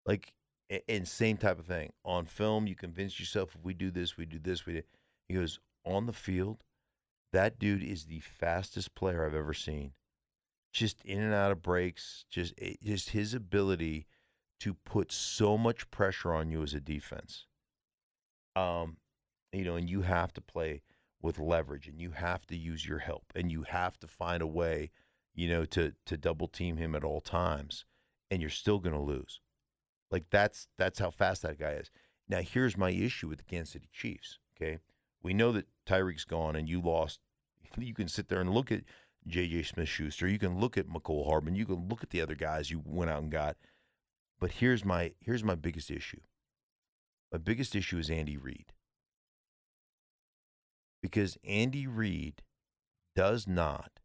Like 0.05 0.33
and 0.69 0.81
insane 0.87 1.37
type 1.37 1.59
of 1.59 1.65
thing. 1.65 1.91
On 2.05 2.25
film, 2.25 2.67
you 2.67 2.75
convince 2.75 3.19
yourself 3.19 3.55
if 3.55 3.63
we 3.63 3.73
do 3.73 3.91
this, 3.91 4.17
we 4.17 4.25
do 4.25 4.39
this, 4.39 4.65
we 4.65 4.73
do. 4.73 4.81
He 5.27 5.35
goes, 5.35 5.59
on 5.85 6.05
the 6.05 6.13
field, 6.13 6.63
that 7.31 7.59
dude 7.59 7.83
is 7.83 8.05
the 8.05 8.19
fastest 8.19 8.95
player 8.95 9.25
I've 9.25 9.35
ever 9.35 9.53
seen. 9.53 9.93
Just 10.71 11.03
in 11.03 11.21
and 11.21 11.33
out 11.33 11.51
of 11.51 11.61
breaks, 11.61 12.25
just 12.29 12.53
eh, 12.59 12.75
just 12.83 13.11
his 13.11 13.33
ability 13.33 14.07
to 14.61 14.73
put 14.73 15.11
so 15.11 15.57
much 15.57 15.91
pressure 15.91 16.33
on 16.33 16.49
you 16.49 16.63
as 16.63 16.73
a 16.73 16.79
defense. 16.79 17.45
Um, 18.55 18.97
you 19.53 19.63
know, 19.63 19.75
and 19.75 19.89
you 19.89 20.01
have 20.01 20.33
to 20.33 20.41
play 20.41 20.81
with 21.21 21.39
leverage 21.39 21.87
and 21.87 22.01
you 22.01 22.11
have 22.11 22.45
to 22.47 22.57
use 22.57 22.85
your 22.85 22.99
help 22.99 23.31
and 23.35 23.51
you 23.51 23.63
have 23.63 23.97
to 23.99 24.07
find 24.07 24.41
a 24.41 24.47
way, 24.47 24.91
you 25.33 25.47
know, 25.47 25.65
to 25.65 25.93
to 26.05 26.17
double 26.17 26.47
team 26.47 26.77
him 26.77 26.95
at 26.95 27.03
all 27.03 27.21
times 27.21 27.85
and 28.29 28.41
you're 28.41 28.49
still 28.49 28.79
going 28.79 28.95
to 28.95 29.01
lose. 29.01 29.39
Like 30.11 30.25
that's 30.29 30.67
that's 30.77 30.99
how 30.99 31.11
fast 31.11 31.43
that 31.43 31.59
guy 31.59 31.73
is. 31.73 31.89
Now 32.27 32.41
here's 32.41 32.77
my 32.77 32.91
issue 32.91 33.29
with 33.29 33.37
the 33.39 33.45
Kansas 33.45 33.73
City 33.73 33.89
Chiefs, 33.91 34.39
okay? 34.55 34.79
We 35.21 35.33
know 35.33 35.51
that 35.53 35.67
Tyreek's 35.87 36.25
gone 36.25 36.55
and 36.55 36.67
you 36.67 36.81
lost 36.81 37.19
you 37.77 37.93
can 37.93 38.07
sit 38.07 38.27
there 38.27 38.41
and 38.41 38.53
look 38.53 38.71
at 38.71 38.83
JJ 39.27 39.65
Smith 39.65 39.87
Schuster, 39.87 40.27
you 40.27 40.39
can 40.39 40.59
look 40.59 40.77
at 40.77 40.89
Mecole 40.89 41.25
Hardman, 41.25 41.55
you 41.55 41.65
can 41.65 41.87
look 41.87 42.03
at 42.03 42.09
the 42.09 42.21
other 42.21 42.35
guys 42.35 42.69
you 42.69 42.81
went 42.85 43.09
out 43.09 43.23
and 43.23 43.31
got. 43.31 43.55
But 44.39 44.51
here's 44.51 44.83
my 44.83 45.13
here's 45.21 45.43
my 45.43 45.55
biggest 45.55 45.89
issue. 45.89 46.19
My 47.31 47.37
biggest 47.37 47.75
issue 47.75 47.97
is 47.97 48.09
Andy 48.09 48.35
Reid 48.35 48.73
because 51.03 51.37
Andy 51.43 51.85
Reid 51.85 52.41
does 53.13 53.45
not, 53.45 53.99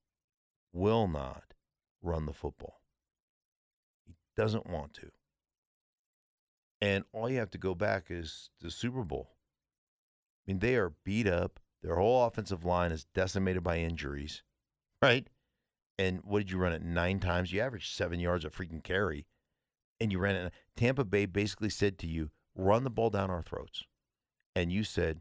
will 0.73 1.07
not 1.07 1.55
run 2.02 2.26
the 2.26 2.33
football. 2.33 2.83
He 4.05 4.14
doesn't 4.37 4.69
want 4.69 4.95
to. 4.95 5.11
And 6.83 7.05
all 7.12 7.31
you 7.31 7.38
have 7.38 7.50
to 7.52 7.59
go 7.59 7.75
back 7.76 8.07
is 8.11 8.50
the 8.61 8.71
Super 8.71 9.05
Bowl. 9.05 9.37
I 10.45 10.50
mean, 10.50 10.59
they 10.59 10.75
are 10.75 10.95
beat 11.05 11.28
up. 11.28 11.61
Their 11.83 11.97
whole 11.97 12.25
offensive 12.25 12.64
line 12.64 12.90
is 12.90 13.07
decimated 13.14 13.62
by 13.62 13.78
injuries, 13.78 14.43
right? 15.02 15.28
And 15.99 16.21
what 16.25 16.40
did 16.40 16.50
you 16.50 16.59
run 16.59 16.73
it 16.73 16.83
nine 16.83 17.21
times? 17.21 17.52
You 17.52 17.61
averaged 17.61 17.95
seven 17.95 18.19
yards 18.19 18.45
a 18.45 18.50
freaking 18.50 18.83
carry, 18.83 19.26
and 20.00 20.11
you 20.11 20.19
ran 20.19 20.35
it. 20.35 20.52
Tampa 20.76 21.05
Bay 21.05 21.26
basically 21.26 21.71
said 21.71 21.97
to 21.99 22.09
you, 22.09 22.31
"Run 22.57 22.83
the 22.83 22.90
ball 22.90 23.11
down 23.11 23.31
our 23.31 23.43
throats," 23.43 23.85
and 24.55 24.73
you 24.73 24.85
said, 24.85 25.21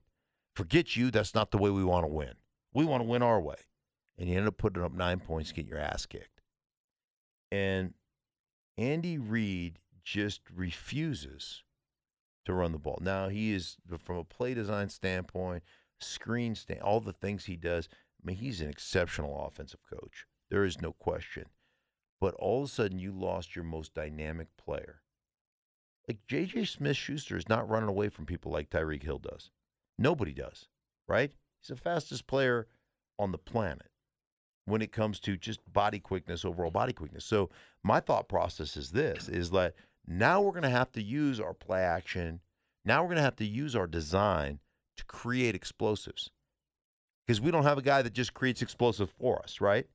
Forget 0.58 0.96
you. 0.96 1.12
That's 1.12 1.36
not 1.36 1.52
the 1.52 1.60
way 1.60 1.70
we 1.70 1.84
want 1.84 2.04
to 2.04 2.12
win. 2.12 2.34
We 2.74 2.84
want 2.84 3.04
to 3.04 3.08
win 3.08 3.22
our 3.22 3.40
way. 3.40 3.58
And 4.18 4.28
you 4.28 4.36
end 4.36 4.48
up 4.48 4.58
putting 4.58 4.82
up 4.82 4.92
nine 4.92 5.20
points, 5.20 5.52
getting 5.52 5.70
your 5.70 5.78
ass 5.78 6.08
kicked. 6.08 6.42
And 7.52 7.94
Andy 8.76 9.20
Reid 9.20 9.78
just 10.04 10.42
refuses 10.52 11.62
to 12.46 12.54
run 12.54 12.72
the 12.72 12.80
ball. 12.80 12.98
Now 13.00 13.30
he 13.30 13.54
is 13.54 13.78
from 14.00 14.18
a 14.18 14.24
play 14.24 14.56
design 14.56 14.90
standpoint, 14.90 15.62
screen 16.00 16.56
stand, 16.56 16.82
all 16.82 17.02
the 17.02 17.14
things 17.14 17.46
he 17.46 17.56
does. 17.56 17.88
I 18.20 18.26
mean, 18.26 18.38
he's 18.38 18.60
an 18.60 18.70
exceptional 18.72 19.46
offensive 19.46 19.82
coach. 19.88 20.26
There 20.50 20.64
is 20.64 20.82
no 20.82 20.92
question. 20.92 21.46
But 22.20 22.34
all 22.34 22.64
of 22.64 22.70
a 22.70 22.74
sudden, 22.74 22.98
you 22.98 23.12
lost 23.12 23.56
your 23.56 23.64
most 23.64 23.94
dynamic 23.94 24.48
player. 24.58 25.04
Like 26.08 26.26
J.J. 26.28 26.66
Smith 26.66 26.98
Schuster 26.98 27.38
is 27.38 27.48
not 27.48 27.70
running 27.70 27.90
away 27.90 28.10
from 28.10 28.26
people 28.26 28.52
like 28.52 28.72
Tyreek 28.72 29.04
Hill 29.04 29.20
does. 29.20 29.52
Nobody 29.98 30.34
does, 30.34 30.68
right? 31.08 31.32
He's 31.62 31.70
the 31.70 31.82
fastest 31.82 32.28
player 32.28 32.68
on 33.18 33.32
the 33.32 33.38
planet 33.38 33.90
when 34.66 34.82
it 34.82 34.92
comes 34.92 35.20
to 35.22 35.38
just 35.38 35.60
body 35.72 36.00
quickness, 36.00 36.44
overall 36.46 36.72
body 36.72 36.94
quickness. 36.94 37.26
So 37.26 37.50
my 37.84 38.00
thought 38.00 38.28
process 38.28 38.78
is 38.78 38.92
this 38.92 39.30
is 39.30 39.52
that 39.52 39.74
now 40.06 40.42
we're 40.42 40.52
going 40.52 40.64
to 40.64 40.70
have 40.70 40.92
to 40.94 41.02
use 41.02 41.40
our 41.40 41.54
play 41.54 41.82
action. 41.82 42.42
Now 42.86 43.02
we're 43.02 43.10
going 43.10 43.18
to 43.18 43.24
have 43.24 43.36
to 43.38 43.46
use 43.46 43.76
our 43.76 43.88
design 43.88 44.60
to 44.98 45.06
create 45.06 45.56
explosives 45.56 46.32
because 47.26 47.42
we 47.42 47.52
don't 47.52 47.64
have 47.64 47.78
a 47.78 47.82
guy 47.82 48.02
that 48.02 48.14
just 48.14 48.34
creates 48.34 48.62
explosive 48.62 49.10
for 49.10 49.42
us, 49.42 49.60
right? 49.60 49.88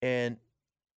And 0.00 0.38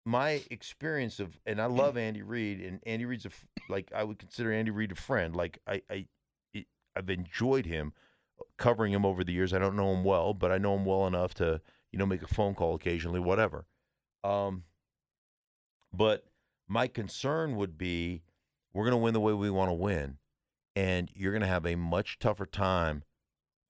my 0.06 0.42
experience 0.50 1.20
of, 1.20 1.38
and 1.46 1.60
I 1.60 1.66
love 1.66 1.96
Andy 1.96 2.22
Reid, 2.22 2.60
and 2.60 2.80
Andy 2.84 3.04
Reid's 3.04 3.26
a, 3.26 3.30
like, 3.68 3.90
I 3.94 4.04
would 4.04 4.18
consider 4.18 4.52
Andy 4.52 4.70
Reid 4.70 4.92
a 4.92 4.94
friend. 4.94 5.34
Like, 5.34 5.58
I, 5.66 5.82
I, 5.90 6.06
I've 6.96 7.10
enjoyed 7.10 7.66
him 7.66 7.92
covering 8.56 8.92
him 8.92 9.04
over 9.04 9.24
the 9.24 9.32
years. 9.32 9.52
I 9.52 9.58
don't 9.58 9.76
know 9.76 9.92
him 9.92 10.04
well, 10.04 10.34
but 10.34 10.52
I 10.52 10.58
know 10.58 10.74
him 10.74 10.84
well 10.84 11.06
enough 11.06 11.34
to 11.34 11.60
you 11.92 11.98
know 11.98 12.06
make 12.06 12.22
a 12.22 12.28
phone 12.28 12.54
call 12.54 12.74
occasionally, 12.74 13.20
whatever. 13.20 13.66
Um, 14.22 14.64
but 15.92 16.24
my 16.68 16.86
concern 16.86 17.56
would 17.56 17.76
be 17.78 18.22
we're 18.72 18.84
going 18.84 18.92
to 18.92 18.98
win 18.98 19.14
the 19.14 19.20
way 19.20 19.32
we 19.32 19.50
want 19.50 19.70
to 19.70 19.74
win, 19.74 20.18
and 20.74 21.10
you're 21.14 21.32
going 21.32 21.42
to 21.42 21.46
have 21.46 21.66
a 21.66 21.76
much 21.76 22.18
tougher 22.18 22.46
time 22.46 23.04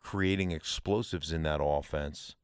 creating 0.01 0.53
explosives 0.53 1.33
in 1.33 1.43
that 1.43 1.61
offense 1.63 2.37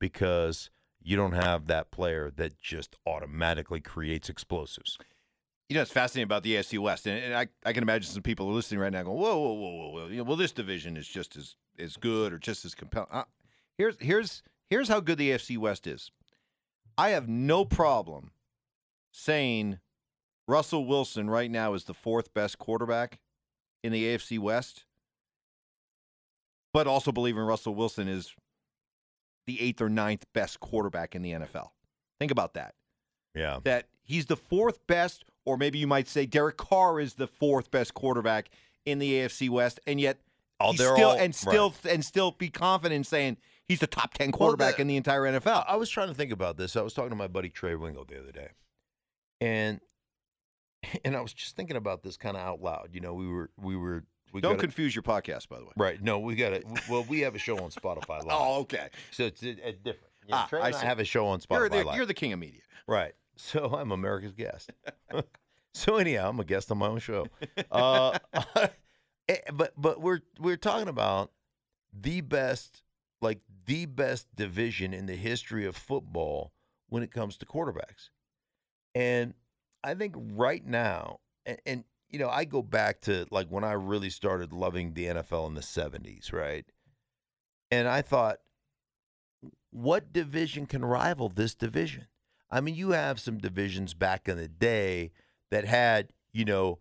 because 0.00 0.70
you 1.02 1.16
don't 1.16 1.32
have 1.32 1.66
that 1.66 1.90
player 1.90 2.30
that 2.36 2.58
just 2.58 2.96
automatically 3.06 3.80
creates 3.80 4.28
explosives. 4.28 4.98
You 5.68 5.74
know, 5.74 5.82
it's 5.82 5.90
fascinating 5.90 6.24
about 6.24 6.44
the 6.44 6.54
AFC 6.54 6.78
West, 6.78 7.06
and, 7.06 7.18
and 7.22 7.34
I, 7.34 7.48
I 7.64 7.72
can 7.72 7.82
imagine 7.82 8.10
some 8.10 8.22
people 8.22 8.48
are 8.48 8.52
listening 8.52 8.80
right 8.80 8.92
now 8.92 9.02
going, 9.02 9.18
"Whoa, 9.18 9.36
whoa, 9.36 9.52
whoa, 9.52 9.70
whoa, 9.70 9.88
whoa! 9.88 10.06
You 10.06 10.18
know, 10.18 10.22
well, 10.22 10.36
this 10.36 10.52
division 10.52 10.96
is 10.96 11.08
just 11.08 11.36
as 11.36 11.56
as 11.78 11.96
good 11.96 12.32
or 12.32 12.38
just 12.38 12.64
as 12.64 12.74
compelling." 12.74 13.08
Uh, 13.10 13.24
here's 13.76 13.96
here's 13.98 14.42
here's 14.70 14.88
how 14.88 15.00
good 15.00 15.18
the 15.18 15.30
AFC 15.30 15.58
West 15.58 15.86
is. 15.86 16.12
I 16.96 17.10
have 17.10 17.28
no 17.28 17.64
problem 17.64 18.30
saying 19.10 19.80
Russell 20.46 20.86
Wilson 20.86 21.28
right 21.28 21.50
now 21.50 21.74
is 21.74 21.84
the 21.84 21.94
fourth 21.94 22.32
best 22.32 22.58
quarterback 22.58 23.18
in 23.82 23.92
the 23.92 24.04
AFC 24.04 24.38
West, 24.38 24.84
but 26.72 26.86
also 26.86 27.10
believing 27.10 27.42
Russell 27.42 27.74
Wilson 27.74 28.06
is 28.06 28.34
the 29.46 29.60
eighth 29.60 29.80
or 29.80 29.88
ninth 29.88 30.24
best 30.32 30.60
quarterback 30.60 31.14
in 31.14 31.22
the 31.22 31.32
NFL. 31.32 31.70
Think 32.18 32.30
about 32.30 32.54
that. 32.54 32.74
Yeah. 33.34 33.58
That 33.64 33.88
he's 34.02 34.26
the 34.26 34.36
fourth 34.36 34.86
best 34.86 35.24
or 35.46 35.56
maybe 35.56 35.78
you 35.78 35.86
might 35.86 36.08
say 36.08 36.26
Derek 36.26 36.58
Carr 36.58 37.00
is 37.00 37.14
the 37.14 37.26
fourth 37.26 37.70
best 37.70 37.94
quarterback 37.94 38.50
in 38.84 38.98
the 38.98 39.12
AFC 39.14 39.48
West, 39.48 39.80
and 39.86 39.98
yet 40.00 40.18
oh, 40.60 40.72
still 40.74 41.10
all, 41.10 41.16
and 41.16 41.34
still 41.34 41.74
right. 41.84 41.94
and 41.94 42.04
still 42.04 42.32
be 42.32 42.50
confident 42.50 42.96
in 42.96 43.04
saying 43.04 43.38
he's 43.66 43.80
the 43.80 43.86
top 43.86 44.12
ten 44.12 44.32
quarterback 44.32 44.72
well, 44.72 44.76
the, 44.76 44.82
in 44.82 44.88
the 44.88 44.96
entire 44.96 45.22
NFL. 45.22 45.64
I 45.66 45.76
was 45.76 45.88
trying 45.88 46.08
to 46.08 46.14
think 46.14 46.32
about 46.32 46.58
this. 46.58 46.76
I 46.76 46.82
was 46.82 46.92
talking 46.92 47.10
to 47.10 47.16
my 47.16 47.28
buddy 47.28 47.48
Trey 47.48 47.76
Wingo 47.76 48.04
the 48.04 48.20
other 48.20 48.32
day, 48.32 48.50
and 49.40 49.80
and 51.04 51.16
I 51.16 51.20
was 51.20 51.32
just 51.32 51.56
thinking 51.56 51.76
about 51.76 52.02
this 52.02 52.16
kind 52.16 52.36
of 52.36 52.42
out 52.42 52.60
loud. 52.60 52.90
You 52.92 53.00
know, 53.00 53.14
we 53.14 53.28
were 53.28 53.50
we 53.56 53.76
were. 53.76 54.04
We 54.32 54.40
Don't 54.42 54.58
confuse 54.58 54.94
your 54.94 55.04
podcast, 55.04 55.48
by 55.48 55.58
the 55.58 55.64
way. 55.64 55.72
Right? 55.76 56.02
No, 56.02 56.18
we 56.18 56.34
got 56.34 56.52
it. 56.52 56.66
Well, 56.90 57.06
we 57.08 57.20
have 57.20 57.34
a 57.34 57.38
show 57.38 57.56
on 57.58 57.70
Spotify 57.70 58.08
Live. 58.24 58.26
oh, 58.32 58.60
okay. 58.62 58.88
So 59.10 59.22
it's, 59.22 59.42
it's 59.42 59.78
different. 59.78 60.12
ah, 60.30 60.46
Trey 60.50 60.60
I, 60.60 60.72
I 60.72 60.84
have 60.84 60.98
a 60.98 61.04
show 61.04 61.28
on 61.28 61.40
Spotify 61.40 61.58
you're 61.58 61.68
the, 61.84 61.92
You're 61.94 62.06
the 62.06 62.12
king 62.12 62.34
of 62.34 62.40
media, 62.40 62.60
right? 62.86 63.14
So 63.36 63.66
I'm 63.78 63.92
America's 63.92 64.32
guest. 64.32 64.70
So 65.76 65.96
anyhow, 65.96 66.30
I'm 66.30 66.40
a 66.40 66.44
guest 66.44 66.70
on 66.72 66.78
my 66.78 66.86
own 66.86 67.00
show. 67.00 67.26
Uh, 67.70 68.18
eh, 69.28 69.36
but 69.52 69.74
but 69.76 70.00
we're 70.00 70.20
we're 70.40 70.56
talking 70.56 70.88
about 70.88 71.32
the 71.92 72.22
best, 72.22 72.82
like 73.20 73.40
the 73.66 73.84
best 73.84 74.26
division 74.34 74.94
in 74.94 75.04
the 75.04 75.16
history 75.16 75.66
of 75.66 75.76
football 75.76 76.54
when 76.88 77.02
it 77.02 77.10
comes 77.10 77.36
to 77.36 77.44
quarterbacks, 77.44 78.08
and 78.94 79.34
I 79.84 79.92
think 79.92 80.14
right 80.16 80.64
now, 80.64 81.20
and, 81.44 81.58
and 81.66 81.84
you 82.08 82.18
know, 82.18 82.30
I 82.30 82.46
go 82.46 82.62
back 82.62 83.02
to 83.02 83.26
like 83.30 83.48
when 83.48 83.62
I 83.62 83.72
really 83.72 84.08
started 84.08 84.54
loving 84.54 84.94
the 84.94 85.04
NFL 85.04 85.46
in 85.48 85.54
the 85.56 85.60
'70s, 85.60 86.32
right? 86.32 86.64
And 87.70 87.86
I 87.86 88.00
thought, 88.00 88.38
what 89.72 90.10
division 90.10 90.64
can 90.64 90.86
rival 90.86 91.28
this 91.28 91.54
division? 91.54 92.06
I 92.50 92.60
mean, 92.60 92.74
you 92.74 92.90
have 92.90 93.18
some 93.20 93.38
divisions 93.38 93.94
back 93.94 94.28
in 94.28 94.36
the 94.36 94.48
day 94.48 95.12
that 95.50 95.64
had, 95.64 96.12
you 96.32 96.44
know, 96.44 96.78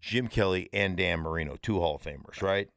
Jim 0.00 0.28
Kelly 0.28 0.68
and 0.72 0.96
Dan 0.96 1.20
Marino, 1.20 1.56
two 1.60 1.78
Hall 1.78 1.96
of 1.96 2.02
Famers, 2.02 2.42
right? 2.42 2.68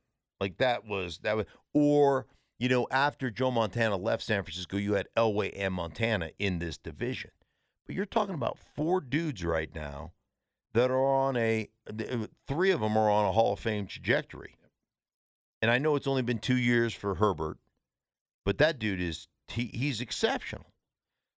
Like 0.41 0.57
that 0.57 0.85
was 0.85 1.19
that 1.19 1.37
was 1.37 1.45
or 1.73 2.27
you 2.59 2.69
know, 2.69 2.87
after 2.91 3.29
Joe 3.29 3.51
Montana 3.51 3.97
left 3.97 4.23
San 4.23 4.43
Francisco, 4.43 4.77
you 4.77 4.93
had 4.93 5.07
Elway 5.17 5.51
and 5.55 5.73
Montana 5.73 6.31
in 6.39 6.59
this 6.59 6.77
division. 6.77 7.31
But 7.85 7.95
you're 7.95 8.05
talking 8.05 8.35
about 8.35 8.57
four 8.57 9.01
dudes 9.01 9.43
right 9.43 9.73
now 9.73 10.13
that 10.73 10.89
are 10.89 11.05
on 11.05 11.35
a 11.35 11.69
uh, 11.89 12.27
three 12.47 12.71
of 12.71 12.79
them 12.79 12.97
are 12.97 13.09
on 13.09 13.25
a 13.25 13.31
Hall 13.31 13.53
of 13.53 13.59
Fame 13.59 13.85
trajectory. 13.85 14.55
And 15.61 15.71
I 15.71 15.77
know 15.77 15.95
it's 15.95 16.07
only 16.07 16.21
been 16.21 16.39
2 16.39 16.57
years 16.57 16.93
for 16.93 17.15
Herbert, 17.15 17.57
but 18.43 18.57
that 18.57 18.79
dude 18.79 19.01
is 19.01 19.27
he, 19.47 19.69
he's 19.73 20.01
exceptional. 20.01 20.72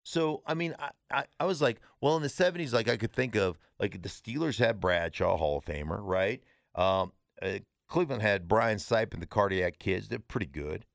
So 0.07 0.41
I 0.47 0.55
mean, 0.55 0.73
I, 0.79 0.91
I, 1.11 1.25
I 1.41 1.47
was 1.47 1.61
like, 1.61 1.81
well, 2.01 2.15
in 2.17 2.23
the 2.23 2.29
'70s, 2.29 2.73
like 2.73 2.89
I 2.89 2.97
could 2.97 3.13
think 3.13 3.35
of 3.35 3.59
like 3.81 4.03
the 4.03 4.09
Steelers 4.09 4.61
had 4.61 4.79
Bradshaw, 4.79 5.37
Hall 5.37 5.59
of 5.59 5.65
Famer, 5.65 5.99
right? 6.01 6.41
Um, 6.77 7.11
uh, 7.43 7.59
Cleveland 7.89 8.23
had 8.23 8.47
Brian 8.47 8.79
Sipe 8.79 9.13
and 9.15 9.21
the 9.21 9.27
Cardiac 9.27 9.81
Kids. 9.81 10.07
They're 10.07 10.21
pretty 10.21 10.47
good. 10.47 10.87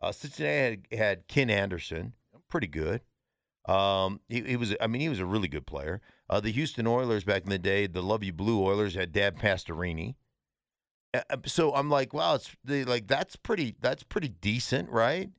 Uh, 0.00 0.12
Cincinnati 0.12 0.82
had, 0.92 0.98
had 0.98 1.28
Ken 1.28 1.50
Anderson, 1.50 2.12
pretty 2.48 2.68
good. 2.68 3.00
Um, 3.66 4.20
he, 4.28 4.40
he, 4.42 4.56
was, 4.56 4.76
I 4.80 4.86
mean, 4.86 5.02
he 5.02 5.08
was 5.08 5.18
a 5.18 5.26
really 5.26 5.48
good 5.48 5.66
player. 5.66 6.00
Uh, 6.28 6.38
the 6.38 6.52
Houston 6.52 6.86
Oilers 6.86 7.24
back 7.24 7.42
in 7.42 7.50
the 7.50 7.58
day, 7.58 7.88
the 7.88 8.02
Love 8.02 8.22
You 8.22 8.32
Blue 8.32 8.62
Oilers 8.62 8.94
had 8.94 9.10
Dan 9.10 9.34
Pastorini. 9.34 10.14
Uh, 11.12 11.22
uh 11.28 11.36
so 11.44 11.74
I'm 11.74 11.90
like, 11.90 12.14
wow, 12.14 12.36
it's 12.36 12.54
the, 12.64 12.84
like 12.84 13.08
that's 13.08 13.34
pretty, 13.34 13.74
that's 13.80 14.04
pretty 14.04 14.28
decent, 14.28 14.90
right? 14.90 15.30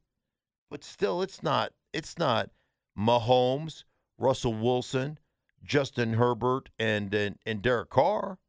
But 0.70 0.84
still, 0.84 1.22
it's 1.22 1.42
not, 1.42 1.72
it's 1.94 2.20
not 2.20 2.50
Mahomes, 2.98 3.84
Russell 4.18 4.54
Wilson, 4.54 5.20
Justin 5.64 6.14
Herbert, 6.14 6.70
and 6.80 7.14
and, 7.14 7.38
and 7.46 7.62
Derek 7.62 7.90
Carr. 7.90 8.40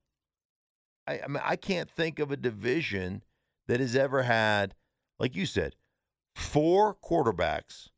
I, 1.06 1.20
I 1.24 1.28
mean, 1.28 1.42
I 1.44 1.56
can't 1.56 1.90
think 1.90 2.18
of 2.18 2.30
a 2.30 2.36
division 2.36 3.22
that 3.66 3.80
has 3.80 3.96
ever 3.96 4.22
had, 4.22 4.74
like 5.18 5.34
you 5.34 5.46
said, 5.46 5.74
four 6.34 6.94
quarterbacks, 6.94 7.88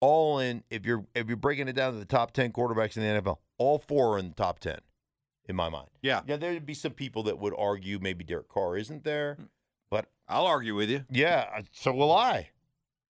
all 0.00 0.38
in. 0.38 0.64
If 0.70 0.86
you're 0.86 1.04
if 1.14 1.28
you're 1.28 1.36
breaking 1.36 1.68
it 1.68 1.74
down 1.74 1.92
to 1.92 1.98
the 1.98 2.04
top 2.04 2.32
ten 2.32 2.52
quarterbacks 2.52 2.96
in 2.96 3.02
the 3.02 3.20
NFL, 3.20 3.36
all 3.58 3.78
four 3.78 4.14
are 4.14 4.18
in 4.18 4.28
the 4.28 4.34
top 4.34 4.58
ten, 4.58 4.78
in 5.48 5.56
my 5.56 5.68
mind. 5.68 5.88
Yeah, 6.02 6.22
yeah. 6.26 6.36
There'd 6.36 6.66
be 6.66 6.74
some 6.74 6.92
people 6.92 7.22
that 7.24 7.38
would 7.38 7.54
argue 7.56 7.98
maybe 8.00 8.24
Derek 8.24 8.48
Carr 8.48 8.76
isn't 8.76 9.04
there, 9.04 9.34
hmm. 9.34 9.44
but 9.90 10.06
I'll 10.28 10.46
argue 10.46 10.74
with 10.74 10.90
you. 10.90 11.04
Yeah, 11.10 11.60
so 11.72 11.92
will 11.92 12.12
I. 12.12 12.50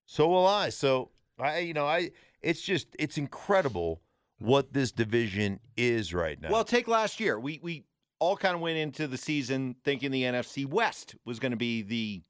So 0.07 0.29
will 0.29 0.47
I. 0.47 0.71
So 0.71 1.11
I, 1.39 1.59
you 1.61 1.75
know, 1.75 1.87
I. 1.87 2.11
It's 2.43 2.63
just 2.63 2.89
it's 2.99 3.19
incredible 3.19 4.01
what 4.39 4.73
this 4.73 4.93
division 4.93 5.61
is 5.77 6.15
right 6.15 6.41
now. 6.41 6.51
Well, 6.51 6.65
take 6.65 6.89
last 6.89 7.21
year. 7.21 7.39
We 7.39 7.61
we 7.63 7.85
all 8.19 8.37
kind 8.37 8.55
of 8.55 8.61
went 8.61 8.79
into 8.79 9.07
the 9.07 9.17
season 9.17 9.77
thinking 9.85 10.11
the 10.11 10.25
NFC 10.25 10.67
West 10.67 11.17
was 11.25 11.39
going 11.39 11.53
to 11.53 11.57
be 11.57 11.83
the 11.83 12.23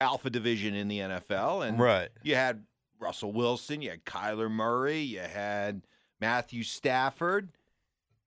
alpha 0.00 0.30
division 0.30 0.74
in 0.74 0.88
the 0.88 0.98
NFL. 0.98 1.66
And 1.66 1.78
right. 1.78 2.08
you 2.22 2.34
had 2.34 2.64
Russell 2.98 3.32
Wilson, 3.32 3.82
you 3.82 3.90
had 3.90 4.04
Kyler 4.04 4.50
Murray, 4.50 5.00
you 5.00 5.20
had 5.20 5.82
Matthew 6.20 6.62
Stafford, 6.62 7.50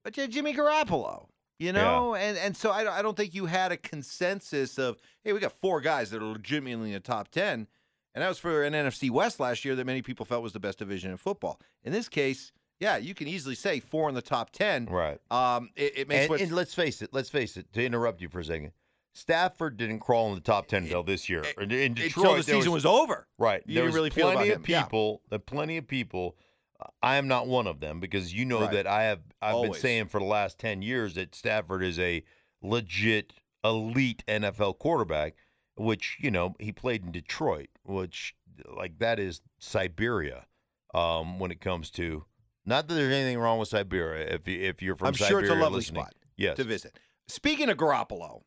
but 0.02 0.16
you 0.16 0.22
had 0.22 0.30
Jimmy 0.30 0.54
Garoppolo. 0.54 1.26
You 1.60 1.72
know, 1.72 2.16
yeah. 2.16 2.22
and 2.22 2.38
and 2.38 2.56
so 2.56 2.70
I, 2.72 2.98
I 2.98 3.00
don't 3.00 3.16
think 3.16 3.32
you 3.32 3.46
had 3.46 3.70
a 3.70 3.76
consensus 3.76 4.76
of 4.76 4.98
hey 5.22 5.32
we 5.32 5.38
got 5.38 5.52
four 5.52 5.80
guys 5.80 6.10
that 6.10 6.20
are 6.20 6.26
legitimately 6.26 6.88
in 6.88 6.94
the 6.94 7.00
top 7.00 7.28
ten, 7.28 7.68
and 8.14 8.22
that 8.22 8.28
was 8.28 8.38
for 8.38 8.62
an 8.62 8.72
NFC 8.72 9.10
West 9.10 9.40
last 9.40 9.64
year 9.64 9.74
that 9.74 9.84
many 9.84 10.02
people 10.02 10.24
felt 10.24 10.42
was 10.42 10.52
the 10.52 10.60
best 10.60 10.78
division 10.78 11.10
in 11.10 11.16
football. 11.16 11.60
In 11.82 11.92
this 11.92 12.08
case, 12.08 12.52
yeah, 12.80 12.96
you 12.96 13.14
can 13.14 13.28
easily 13.28 13.54
say 13.54 13.80
four 13.80 14.08
in 14.08 14.14
the 14.14 14.22
top 14.22 14.50
ten. 14.50 14.86
Right. 14.86 15.18
Um, 15.30 15.70
it, 15.76 15.98
it 15.98 16.08
makes. 16.08 16.30
And, 16.30 16.40
and, 16.40 16.52
let's 16.52 16.74
face 16.74 17.02
it. 17.02 17.10
Let's 17.12 17.30
face 17.30 17.56
it. 17.56 17.72
To 17.72 17.84
interrupt 17.84 18.20
you 18.20 18.28
for 18.28 18.40
a 18.40 18.44
second, 18.44 18.72
Stafford 19.12 19.76
didn't 19.76 20.00
crawl 20.00 20.28
in 20.28 20.34
the 20.34 20.40
top 20.40 20.66
ten 20.66 20.84
until 20.84 21.02
this 21.02 21.28
year. 21.28 21.44
In, 21.60 21.70
in 21.70 21.94
Detroit, 21.94 22.16
until 22.16 22.36
the 22.36 22.42
season 22.42 22.72
was, 22.72 22.84
was, 22.84 22.86
over. 22.86 23.26
Right. 23.38 23.62
You 23.66 23.76
there 23.76 23.84
was 23.84 23.94
really 23.94 24.10
plenty 24.10 24.30
feel 24.30 24.44
about 24.44 24.56
of 24.56 24.62
people. 24.62 25.22
Yeah. 25.30 25.38
plenty 25.46 25.76
of 25.76 25.86
people. 25.86 26.36
Uh, 26.80 26.86
I 27.02 27.16
am 27.16 27.28
not 27.28 27.46
one 27.46 27.66
of 27.66 27.80
them 27.80 28.00
because 28.00 28.34
you 28.34 28.44
know 28.44 28.62
right. 28.62 28.72
that 28.72 28.86
I 28.86 29.04
have. 29.04 29.20
I've 29.40 29.54
Always. 29.54 29.72
been 29.72 29.80
saying 29.80 30.06
for 30.08 30.20
the 30.20 30.26
last 30.26 30.58
ten 30.58 30.82
years 30.82 31.14
that 31.14 31.34
Stafford 31.34 31.82
is 31.82 31.98
a 31.98 32.24
legit 32.60 33.34
elite 33.64 34.24
NFL 34.28 34.78
quarterback. 34.78 35.34
Which 35.76 36.18
you 36.20 36.30
know 36.30 36.54
he 36.58 36.72
played 36.72 37.04
in 37.04 37.12
Detroit, 37.12 37.68
which 37.82 38.34
like 38.76 38.98
that 38.98 39.18
is 39.18 39.40
Siberia 39.58 40.46
um, 40.94 41.38
when 41.38 41.50
it 41.50 41.60
comes 41.60 41.90
to. 41.92 42.24
Not 42.66 42.88
that 42.88 42.94
there's 42.94 43.12
anything 43.12 43.38
wrong 43.38 43.58
with 43.58 43.68
Siberia. 43.68 44.34
If 44.34 44.48
you, 44.48 44.60
if 44.60 44.80
you're 44.80 44.96
from 44.96 45.08
I'm 45.08 45.14
Siberia, 45.14 45.30
sure 45.30 45.40
it's 45.40 45.50
a 45.50 45.62
lovely 45.62 45.78
listening. 45.78 46.02
spot 46.02 46.14
yes. 46.36 46.56
to 46.56 46.64
visit. 46.64 46.98
Speaking 47.28 47.68
of 47.68 47.76
Garoppolo, 47.76 48.42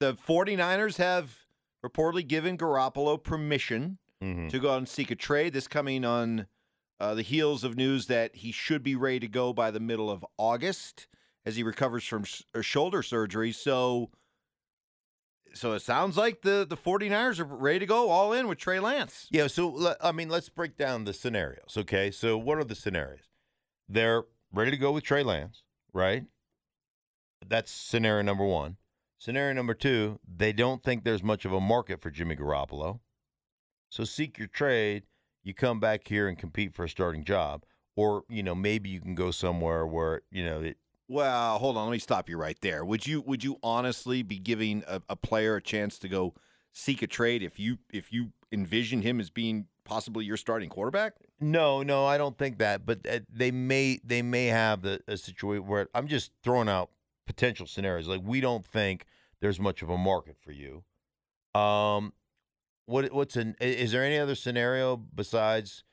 the 0.00 0.14
49ers 0.14 0.96
have 0.96 1.36
reportedly 1.84 2.26
given 2.26 2.56
Garoppolo 2.58 3.22
permission 3.22 3.98
mm-hmm. 4.22 4.48
to 4.48 4.58
go 4.58 4.72
out 4.72 4.78
and 4.78 4.88
seek 4.88 5.10
a 5.10 5.16
trade. 5.16 5.52
This 5.52 5.68
coming 5.68 6.04
on 6.04 6.46
uh, 6.98 7.14
the 7.14 7.22
heels 7.22 7.64
of 7.64 7.76
news 7.76 8.06
that 8.06 8.36
he 8.36 8.52
should 8.52 8.82
be 8.82 8.94
ready 8.94 9.20
to 9.20 9.28
go 9.28 9.52
by 9.52 9.70
the 9.70 9.80
middle 9.80 10.10
of 10.10 10.24
August 10.38 11.08
as 11.44 11.56
he 11.56 11.62
recovers 11.62 12.04
from 12.04 12.24
sh- 12.24 12.42
shoulder 12.60 13.02
surgery. 13.02 13.52
So 13.52 14.10
so 15.54 15.72
it 15.72 15.80
sounds 15.80 16.16
like 16.16 16.42
the 16.42 16.66
the 16.68 16.76
49ers 16.76 17.38
are 17.40 17.44
ready 17.44 17.80
to 17.80 17.86
go 17.86 18.10
all 18.10 18.32
in 18.32 18.48
with 18.48 18.58
Trey 18.58 18.80
Lance. 18.80 19.26
Yeah, 19.30 19.46
so 19.46 19.94
I 20.00 20.12
mean, 20.12 20.28
let's 20.28 20.48
break 20.48 20.76
down 20.76 21.04
the 21.04 21.12
scenarios, 21.12 21.76
okay? 21.76 22.10
So 22.10 22.36
what 22.38 22.58
are 22.58 22.64
the 22.64 22.74
scenarios? 22.74 23.28
They're 23.88 24.24
ready 24.52 24.70
to 24.70 24.76
go 24.76 24.92
with 24.92 25.04
Trey 25.04 25.22
Lance, 25.22 25.62
right? 25.92 26.24
That's 27.46 27.70
scenario 27.70 28.22
number 28.22 28.44
1. 28.44 28.76
Scenario 29.18 29.52
number 29.52 29.74
2, 29.74 30.18
they 30.26 30.52
don't 30.52 30.82
think 30.82 31.04
there's 31.04 31.22
much 31.22 31.44
of 31.44 31.52
a 31.52 31.60
market 31.60 32.00
for 32.00 32.10
Jimmy 32.10 32.34
Garoppolo. 32.34 33.00
So 33.88 34.04
seek 34.04 34.38
your 34.38 34.48
trade, 34.48 35.04
you 35.44 35.54
come 35.54 35.78
back 35.78 36.08
here 36.08 36.26
and 36.26 36.36
compete 36.36 36.74
for 36.74 36.84
a 36.84 36.88
starting 36.88 37.24
job 37.24 37.64
or, 37.94 38.24
you 38.28 38.42
know, 38.42 38.54
maybe 38.54 38.88
you 38.88 39.00
can 39.00 39.14
go 39.14 39.30
somewhere 39.30 39.86
where, 39.86 40.22
you 40.30 40.44
know, 40.44 40.62
it, 40.62 40.78
well, 41.08 41.58
hold 41.58 41.76
on. 41.76 41.86
Let 41.86 41.92
me 41.92 41.98
stop 41.98 42.28
you 42.28 42.36
right 42.36 42.58
there. 42.60 42.84
Would 42.84 43.06
you 43.06 43.20
would 43.22 43.44
you 43.44 43.58
honestly 43.62 44.22
be 44.22 44.38
giving 44.38 44.82
a, 44.86 45.02
a 45.08 45.16
player 45.16 45.56
a 45.56 45.62
chance 45.62 45.98
to 46.00 46.08
go 46.08 46.34
seek 46.72 47.02
a 47.02 47.06
trade 47.06 47.42
if 47.42 47.58
you 47.58 47.78
if 47.92 48.12
you 48.12 48.32
envision 48.50 49.02
him 49.02 49.20
as 49.20 49.30
being 49.30 49.66
possibly 49.84 50.24
your 50.24 50.36
starting 50.36 50.68
quarterback? 50.68 51.14
No, 51.40 51.82
no, 51.82 52.06
I 52.06 52.18
don't 52.18 52.38
think 52.38 52.58
that. 52.58 52.86
But 52.86 53.06
uh, 53.06 53.20
they 53.28 53.50
may 53.50 54.00
they 54.04 54.22
may 54.22 54.46
have 54.46 54.82
the 54.82 55.00
a 55.08 55.16
situation 55.16 55.66
where 55.66 55.88
I'm 55.94 56.08
just 56.08 56.32
throwing 56.42 56.68
out 56.68 56.90
potential 57.26 57.66
scenarios. 57.66 58.08
Like 58.08 58.22
we 58.24 58.40
don't 58.40 58.64
think 58.66 59.06
there's 59.40 59.60
much 59.60 59.82
of 59.82 59.90
a 59.90 59.98
market 59.98 60.36
for 60.40 60.52
you. 60.52 60.84
Um, 61.58 62.12
what 62.86 63.12
what's 63.12 63.36
an 63.36 63.56
is 63.60 63.92
there 63.92 64.04
any 64.04 64.18
other 64.18 64.34
scenario 64.34 64.96
besides 64.96 65.84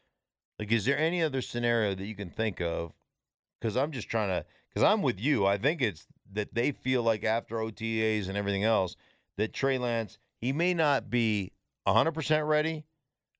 like 0.58 0.72
is 0.72 0.86
there 0.86 0.98
any 0.98 1.22
other 1.22 1.41
scenario 1.41 1.95
that 1.95 2.06
you 2.06 2.15
can 2.15 2.30
think 2.30 2.62
of? 2.62 2.93
Because 3.60 3.76
I'm 3.76 3.91
just 3.91 4.08
trying 4.10 4.30
to 4.30 4.45
because 4.69 4.84
I'm 4.84 5.01
with 5.01 5.19
you. 5.19 5.45
I 5.45 5.58
think 5.58 5.82
it's 5.82 6.08
that 6.32 6.53
they 6.53 6.71
feel 6.71 7.03
like 7.03 7.23
after 7.23 7.58
OTAs 7.58 8.27
and 8.27 8.38
everything 8.38 8.63
else 8.63 8.95
that 9.38 9.53
Trey 9.53 9.77
Lance 9.77 10.17
he 10.39 10.53
may 10.53 10.73
not 10.73 11.10
be 11.10 11.51
100% 11.88 12.47
ready, 12.47 12.86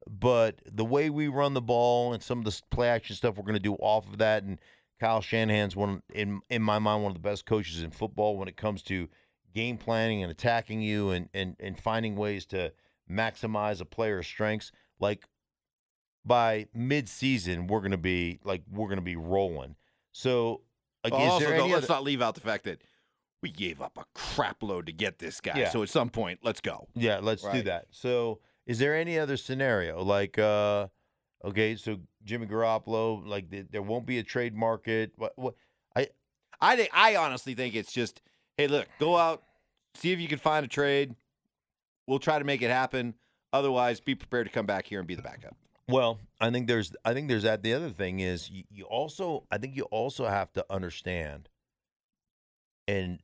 but 0.10 0.60
the 0.66 0.86
way 0.86 1.10
we 1.10 1.28
run 1.28 1.54
the 1.54 1.62
ball 1.62 2.14
and 2.14 2.22
some 2.22 2.40
of 2.40 2.46
the 2.46 2.62
play 2.72 2.90
action 2.90 3.16
stuff 3.16 3.38
we're 3.38 3.44
going 3.44 3.54
to 3.54 3.60
do 3.60 3.76
off 3.76 4.08
of 4.08 4.18
that 4.18 4.44
and 4.44 4.60
Kyle 5.00 5.22
Shanahan's 5.22 5.76
one 5.76 6.02
in 6.14 6.42
in 6.50 6.62
my 6.62 6.80
mind 6.80 7.04
one 7.04 7.12
of 7.12 7.16
the 7.16 7.28
best 7.28 7.46
coaches 7.46 7.84
in 7.84 7.92
football 7.92 8.38
when 8.38 8.48
it 8.48 8.58
comes 8.58 8.82
to 8.84 9.08
game 9.54 9.78
planning 9.78 10.22
and 10.24 10.32
attacking 10.32 10.82
you 10.82 11.12
and 11.12 11.30
and 11.34 11.56
and 11.60 11.80
finding 11.80 12.16
ways 12.16 12.46
to 12.48 12.74
maximize 13.10 13.80
a 13.80 13.86
player's 13.86 14.28
strengths 14.28 14.72
like 15.00 15.24
by 16.26 16.68
mid-season 16.74 17.68
we're 17.68 17.80
going 17.80 17.92
to 17.92 17.98
be 17.98 18.40
like 18.44 18.64
we're 18.70 18.88
going 18.88 18.98
to 18.98 19.02
be 19.02 19.16
rolling. 19.16 19.76
So 20.12 20.62
like, 21.04 21.14
well, 21.14 21.32
also, 21.32 21.50
though, 21.50 21.68
let's 21.68 21.90
not 21.90 22.04
leave 22.04 22.22
out 22.22 22.36
the 22.36 22.42
fact 22.42 22.66
that 22.66 22.82
we 23.42 23.52
gave 23.52 23.82
up 23.82 23.98
a 23.98 24.04
crap 24.14 24.62
load 24.62 24.86
to 24.88 24.92
get 24.92 25.20
this 25.20 25.40
guy. 25.40 25.58
Yeah. 25.58 25.70
So 25.70 25.84
at 25.84 25.90
some 25.90 26.10
point, 26.10 26.40
let's 26.44 26.62
go. 26.62 26.88
Yeah, 26.96 27.20
let's 27.22 27.44
right. 27.44 27.54
do 27.54 27.62
that. 27.64 27.86
So 27.92 28.40
is 28.66 28.80
there 28.80 28.96
any 28.96 29.18
other 29.18 29.38
scenario 29.38 30.04
like 30.04 30.38
uh 30.38 30.88
okay, 31.44 31.76
so 31.76 32.00
Jimmy 32.24 32.48
Garoppolo, 32.48 33.26
like 33.26 33.46
there 33.72 33.82
won't 33.82 34.06
be 34.06 34.20
a 34.20 34.24
trade 34.24 34.56
market. 34.56 35.14
What 35.16 35.34
what 35.38 35.56
I 35.96 36.08
I 36.60 36.76
think 36.76 36.90
I 36.94 37.16
honestly 37.16 37.54
think 37.54 37.76
it's 37.76 37.92
just 37.92 38.22
hey, 38.58 38.68
look, 38.68 38.88
go 39.00 39.16
out, 39.16 39.44
see 39.96 40.12
if 40.12 40.20
you 40.20 40.28
can 40.28 40.40
find 40.40 40.66
a 40.66 40.70
trade. 40.70 41.16
We'll 42.08 42.20
try 42.20 42.40
to 42.40 42.46
make 42.46 42.62
it 42.62 42.70
happen. 42.70 43.14
Otherwise, 43.54 44.00
be 44.00 44.16
prepared 44.16 44.48
to 44.48 44.54
come 44.54 44.66
back 44.66 44.86
here 44.86 45.00
and 45.00 45.08
be 45.08 45.16
the 45.16 45.22
backup. 45.22 45.56
Well, 45.90 46.20
I 46.40 46.52
think 46.52 46.68
there's 46.68 46.94
I 47.04 47.14
think 47.14 47.30
there's 47.30 47.44
that. 47.44 47.64
The 47.64 47.74
other 47.74 47.90
thing 47.90 48.20
is 48.20 48.50
you, 48.50 48.64
you 48.70 48.84
also 48.86 49.46
I 49.50 49.58
think 49.58 49.76
you 49.76 49.84
also 49.86 50.28
have 50.28 50.54
to 50.54 50.66
understand 50.70 51.50
and 52.88 53.20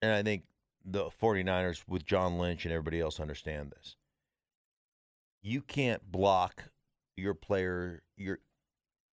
and 0.00 0.12
I 0.12 0.22
think 0.22 0.44
the 0.82 1.10
49ers 1.20 1.82
with 1.86 2.06
John 2.06 2.38
Lynch 2.38 2.64
and 2.64 2.72
everybody 2.72 3.00
else 3.00 3.20
understand 3.20 3.72
this. 3.76 3.96
You 5.42 5.60
can't 5.60 6.10
block 6.10 6.64
your 7.16 7.34
player 7.34 8.02
your 8.16 8.38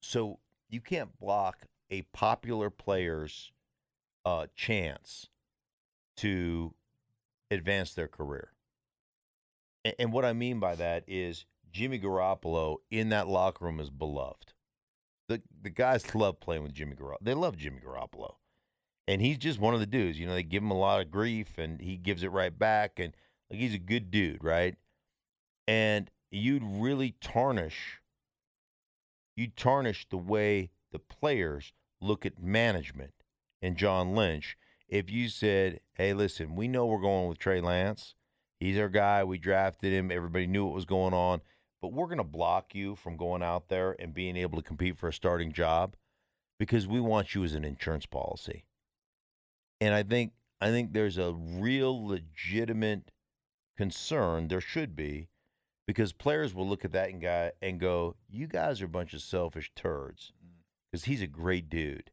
so 0.01 0.39
you 0.69 0.79
can't 0.79 1.19
block 1.19 1.63
a 1.89 2.03
popular 2.13 2.69
player's 2.69 3.51
uh, 4.25 4.47
chance 4.55 5.27
to 6.17 6.73
advance 7.51 7.93
their 7.93 8.07
career. 8.07 8.53
And, 9.83 9.93
and 9.99 10.13
what 10.13 10.23
I 10.23 10.31
mean 10.31 10.61
by 10.61 10.75
that 10.75 11.03
is 11.05 11.45
Jimmy 11.73 11.99
Garoppolo 11.99 12.77
in 12.89 13.09
that 13.09 13.27
locker 13.27 13.65
room 13.65 13.79
is 13.79 13.89
beloved. 13.89 14.53
The 15.27 15.41
the 15.61 15.69
guys 15.69 16.15
love 16.15 16.39
playing 16.39 16.63
with 16.63 16.73
Jimmy 16.73 16.95
Garoppolo. 16.95 17.17
They 17.21 17.33
love 17.33 17.57
Jimmy 17.57 17.79
Garoppolo. 17.85 18.35
And 19.07 19.21
he's 19.21 19.37
just 19.37 19.59
one 19.59 19.73
of 19.73 19.81
the 19.81 19.85
dudes. 19.85 20.17
You 20.17 20.27
know, 20.27 20.33
they 20.33 20.43
give 20.43 20.63
him 20.63 20.71
a 20.71 20.77
lot 20.77 21.01
of 21.01 21.11
grief 21.11 21.57
and 21.57 21.81
he 21.81 21.97
gives 21.97 22.23
it 22.23 22.31
right 22.31 22.57
back. 22.57 22.99
And 22.99 23.13
like 23.49 23.59
he's 23.59 23.73
a 23.73 23.79
good 23.79 24.11
dude, 24.11 24.43
right? 24.43 24.75
And 25.67 26.09
you'd 26.31 26.63
really 26.63 27.15
tarnish 27.19 27.99
you 29.35 29.47
tarnish 29.47 30.07
the 30.09 30.17
way 30.17 30.69
the 30.91 30.99
players 30.99 31.73
look 31.99 32.25
at 32.25 32.41
management 32.41 33.13
and 33.61 33.77
John 33.77 34.15
Lynch 34.15 34.57
if 34.87 35.09
you 35.09 35.29
said, 35.29 35.79
"Hey, 35.93 36.13
listen, 36.13 36.55
we 36.55 36.67
know 36.67 36.85
we're 36.85 37.01
going 37.01 37.27
with 37.27 37.39
Trey 37.39 37.61
Lance. 37.61 38.13
He's 38.59 38.77
our 38.77 38.89
guy. 38.89 39.23
We 39.23 39.37
drafted 39.37 39.91
him. 39.91 40.11
Everybody 40.11 40.45
knew 40.45 40.65
what 40.65 40.75
was 40.75 40.85
going 40.85 41.13
on, 41.13 41.41
but 41.83 41.91
we're 41.91 42.07
going 42.07 42.17
to 42.17 42.23
block 42.23 42.73
you 42.73 42.95
from 42.95 43.17
going 43.17 43.43
out 43.43 43.67
there 43.67 43.93
and 43.99 44.13
being 44.13 44.37
able 44.37 44.57
to 44.57 44.65
compete 44.65 44.97
for 44.97 45.09
a 45.09 45.13
starting 45.13 45.51
job 45.51 45.97
because 46.57 46.87
we 46.87 47.01
want 47.01 47.35
you 47.35 47.43
as 47.43 47.53
an 47.53 47.65
insurance 47.65 48.05
policy." 48.05 48.63
And 49.81 49.93
I 49.93 50.01
think 50.01 50.31
I 50.61 50.69
think 50.69 50.93
there's 50.93 51.17
a 51.17 51.33
real 51.33 52.07
legitimate 52.07 53.11
concern 53.75 54.47
there 54.47 54.61
should 54.61 54.95
be 54.95 55.27
because 55.85 56.13
players 56.13 56.53
will 56.53 56.65
look 56.65 56.85
at 56.85 56.93
that 56.93 57.09
and 57.09 57.21
guy 57.21 57.51
and 57.61 57.81
go, 57.81 58.15
"You 58.29 58.47
guys 58.47 58.81
are 58.81 58.85
a 58.85 58.87
bunch 58.87 59.13
of 59.13 59.21
selfish 59.21 59.69
turds," 59.75 60.31
mm. 60.41 60.63
because 60.89 61.03
he's 61.03 61.21
a 61.21 61.27
great 61.27 61.69
dude. 61.69 62.11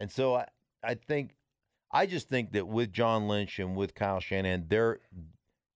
And 0.00 0.10
so 0.10 0.34
I, 0.34 0.48
I 0.82 0.94
think, 0.94 1.36
I 1.92 2.06
just 2.06 2.28
think 2.28 2.50
that 2.52 2.66
with 2.66 2.92
John 2.92 3.28
Lynch 3.28 3.60
and 3.60 3.76
with 3.76 3.94
Kyle 3.94 4.18
Shanahan, 4.18 4.66
they're 4.68 4.98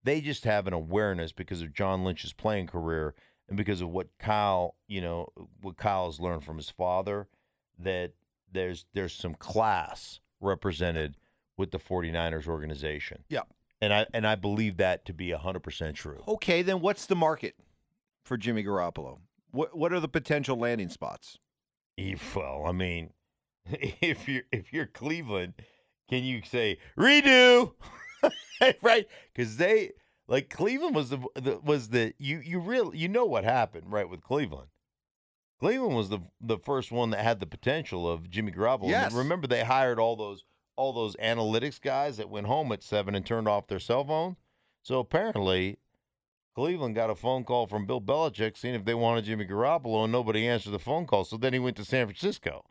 they 0.05 0.21
just 0.21 0.45
have 0.45 0.67
an 0.67 0.73
awareness 0.73 1.33
because 1.33 1.63
of 1.63 1.73
John 1.75 2.05
Lynch's 2.05 2.33
playing 2.33 2.67
career 2.69 3.15
and 3.49 3.57
because 3.57 3.81
of 3.81 3.89
what 3.91 4.09
Kyle, 4.19 4.77
you 4.87 5.01
know, 5.01 5.29
what 5.61 5.77
Kyle 5.77 6.07
has 6.07 6.21
learned 6.21 6.45
from 6.45 6.57
his 6.57 6.71
father, 6.71 7.29
that 7.79 8.13
there's 8.53 8.87
there's 8.95 9.13
some 9.13 9.35
class 9.35 10.21
represented 10.41 11.17
with 11.57 11.71
the 11.71 11.79
49ers 11.79 12.47
organization. 12.49 13.25
Yeah. 13.29 13.43
And 13.83 13.93
I 13.93 14.07
and 14.15 14.27
I 14.27 14.35
believe 14.35 14.77
that 14.79 15.05
to 15.07 15.13
be 15.13 15.29
100% 15.29 15.95
true. 15.95 16.23
Okay, 16.29 16.63
then 16.63 16.81
what's 16.81 17.07
the 17.07 17.17
market 17.17 17.55
for 18.25 18.37
Jimmy 18.37 18.63
Garoppolo? 18.65 19.19
What 19.51 19.77
what 19.77 19.93
are 19.93 20.01
the 20.01 20.09
potential 20.09 20.57
landing 20.57 20.89
spots? 20.91 21.39
If- 21.97 22.37
Well, 22.37 22.65
I 22.67 22.73
mean, 22.73 23.13
if 23.67 24.29
you're 24.29 24.45
if 24.53 24.73
you're 24.73 24.87
Cleveland, 24.87 25.55
can 26.09 26.25
you 26.25 26.43
say 26.45 26.79
redo? 26.99 27.73
right? 28.83 29.07
Because 29.35 29.57
they 29.57 29.93
like 30.29 30.49
Cleveland 30.51 30.95
was 30.95 31.11
the, 31.11 31.19
the 31.35 31.59
was 31.63 31.89
the 31.89 32.15
you 32.19 32.39
you 32.39 32.61
real 32.61 32.95
you 32.95 33.09
know 33.09 33.25
what 33.25 33.45
happened 33.45 33.93
right 33.93 34.09
with 34.09 34.23
Cleveland. 34.23 34.69
Cleveland 35.59 35.97
was 35.97 36.09
the 36.09 36.21
the 36.41 36.59
first 36.59 36.91
one 36.91 37.11
that 37.11 37.21
had 37.21 37.41
the 37.41 37.47
potential 37.47 38.11
of 38.11 38.31
Jimmy 38.31 38.53
Garoppolo. 38.53 38.89
Yes. 38.89 39.13
Remember 39.13 39.47
they 39.47 39.65
hired 39.65 39.99
all 39.99 40.17
those 40.17 40.45
all 40.77 40.93
those 40.93 41.15
analytics 41.17 41.81
guys 41.81 42.17
that 42.17 42.31
went 42.31 42.47
home 42.47 42.73
at 42.73 42.83
seven 42.83 43.15
and 43.15 43.27
turned 43.27 43.49
off 43.49 43.67
their 43.67 43.79
cell 43.79 44.05
phone. 44.05 44.37
So 44.83 44.99
apparently, 44.99 45.79
Cleveland 46.55 46.95
got 46.95 47.11
a 47.11 47.15
phone 47.15 47.45
call 47.45 47.67
from 47.67 47.87
Bill 47.87 48.01
Belichick 48.01 48.57
seeing 48.57 48.75
if 48.75 48.85
they 48.85 48.95
wanted 48.95 49.25
Jimmy 49.25 49.47
Garoppolo, 49.47 50.05
and 50.05 50.13
nobody 50.13 50.47
answered 50.47 50.71
the 50.71 50.79
phone 50.79 51.07
call. 51.07 51.25
So 51.25 51.37
then 51.37 51.53
he 51.53 51.59
went 51.59 51.77
to 51.77 51.85
San 51.85 52.07
Francisco. 52.07 52.65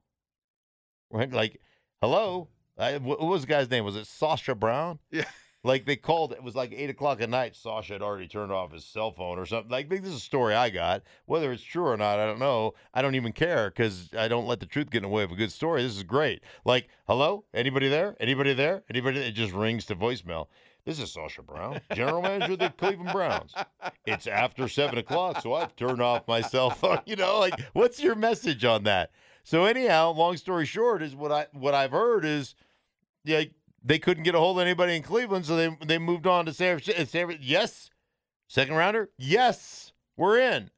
Right? 1.11 1.31
Like, 1.31 1.59
hello, 2.01 2.47
I, 2.79 2.97
what 2.97 3.21
was 3.21 3.41
the 3.41 3.47
guy's 3.47 3.69
name? 3.69 3.83
Was 3.83 3.95
it 3.95 4.05
Sashi 4.05 4.57
Brown? 4.57 4.99
Yeah. 5.11 5.25
Like 5.61 5.85
they 5.85 5.97
called. 5.97 6.31
It 6.31 6.41
was 6.41 6.55
like 6.55 6.71
eight 6.71 6.89
o'clock 6.89 7.19
at 7.21 7.29
night. 7.29 7.53
Sashi 7.53 7.87
had 7.91 8.01
already 8.01 8.29
turned 8.29 8.51
off 8.51 8.71
his 8.71 8.85
cell 8.85 9.11
phone 9.11 9.37
or 9.37 9.45
something. 9.45 9.69
Like 9.69 9.89
this 9.89 10.05
is 10.05 10.15
a 10.15 10.19
story 10.19 10.55
I 10.55 10.69
got. 10.69 11.03
Whether 11.25 11.51
it's 11.51 11.61
true 11.61 11.85
or 11.85 11.97
not, 11.97 12.17
I 12.17 12.25
don't 12.25 12.39
know. 12.39 12.75
I 12.93 13.01
don't 13.01 13.15
even 13.15 13.33
care 13.33 13.69
because 13.69 14.09
I 14.17 14.29
don't 14.29 14.47
let 14.47 14.61
the 14.61 14.65
truth 14.65 14.89
get 14.89 14.99
in 14.99 15.03
the 15.03 15.09
way 15.09 15.23
of 15.23 15.31
a 15.33 15.35
good 15.35 15.51
story. 15.51 15.83
This 15.83 15.97
is 15.97 16.03
great. 16.03 16.41
Like, 16.63 16.87
hello, 17.07 17.43
anybody 17.53 17.89
there? 17.89 18.15
Anybody 18.21 18.53
there? 18.53 18.83
Anybody? 18.89 19.19
It 19.19 19.33
just 19.33 19.51
rings 19.51 19.83
to 19.87 19.95
voicemail. 19.97 20.47
This 20.85 20.97
is 20.97 21.13
Sashi 21.13 21.45
Brown, 21.45 21.81
general 21.93 22.21
manager 22.21 22.53
of 22.53 22.59
the 22.59 22.69
Cleveland 22.69 23.11
Browns. 23.11 23.53
It's 24.05 24.27
after 24.27 24.69
seven 24.69 24.97
o'clock, 24.97 25.41
so 25.41 25.53
I've 25.53 25.75
turned 25.75 26.01
off 26.01 26.27
my 26.27 26.39
cell 26.41 26.69
phone. 26.69 26.99
You 27.05 27.17
know, 27.17 27.37
like, 27.37 27.59
what's 27.73 27.99
your 27.99 28.15
message 28.15 28.63
on 28.63 28.83
that? 28.85 29.11
So 29.43 29.65
anyhow, 29.65 30.11
long 30.13 30.37
story 30.37 30.65
short, 30.65 31.03
is 31.03 31.15
what 31.15 31.31
I 31.31 31.47
what 31.51 31.73
I've 31.73 31.91
heard 31.91 32.23
is, 32.23 32.55
yeah, 33.29 33.43
they 33.83 33.99
couldn't 33.99 34.23
get 34.23 34.35
a 34.35 34.39
hold 34.39 34.57
of 34.57 34.61
anybody 34.61 34.95
in 34.95 35.03
Cleveland, 35.03 35.45
so 35.45 35.55
they 35.55 35.69
they 35.85 35.97
moved 35.97 36.27
on 36.27 36.45
to 36.45 36.53
San 36.53 36.79
Francisco. 36.79 37.29
Yes, 37.39 37.89
second 38.47 38.75
rounder. 38.75 39.09
Yes, 39.17 39.93
we're 40.17 40.39
in. 40.39 40.71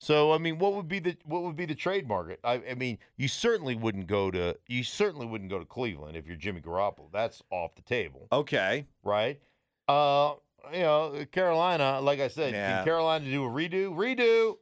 So 0.00 0.32
I 0.32 0.38
mean, 0.38 0.58
what 0.58 0.74
would 0.74 0.86
be 0.88 0.98
the 1.00 1.16
what 1.24 1.42
would 1.42 1.56
be 1.56 1.66
the 1.66 1.74
trade 1.74 2.06
market? 2.06 2.38
I, 2.44 2.62
I 2.70 2.74
mean, 2.74 2.98
you 3.16 3.26
certainly 3.26 3.74
wouldn't 3.74 4.06
go 4.06 4.30
to 4.30 4.56
you 4.68 4.84
certainly 4.84 5.26
wouldn't 5.26 5.50
go 5.50 5.58
to 5.58 5.64
Cleveland 5.64 6.16
if 6.16 6.26
you're 6.26 6.36
Jimmy 6.36 6.60
Garoppolo. 6.60 7.10
That's 7.12 7.42
off 7.50 7.74
the 7.74 7.82
table, 7.82 8.28
Okay. 8.30 8.86
right? 9.02 9.40
Uh, 9.88 10.34
you 10.72 10.80
know, 10.80 11.24
Carolina, 11.32 12.00
like 12.00 12.20
I 12.20 12.28
said, 12.28 12.52
Yeah. 12.52 12.76
can 12.76 12.84
Carolina 12.84 13.24
do 13.24 13.44
a 13.44 13.48
redo? 13.48 14.56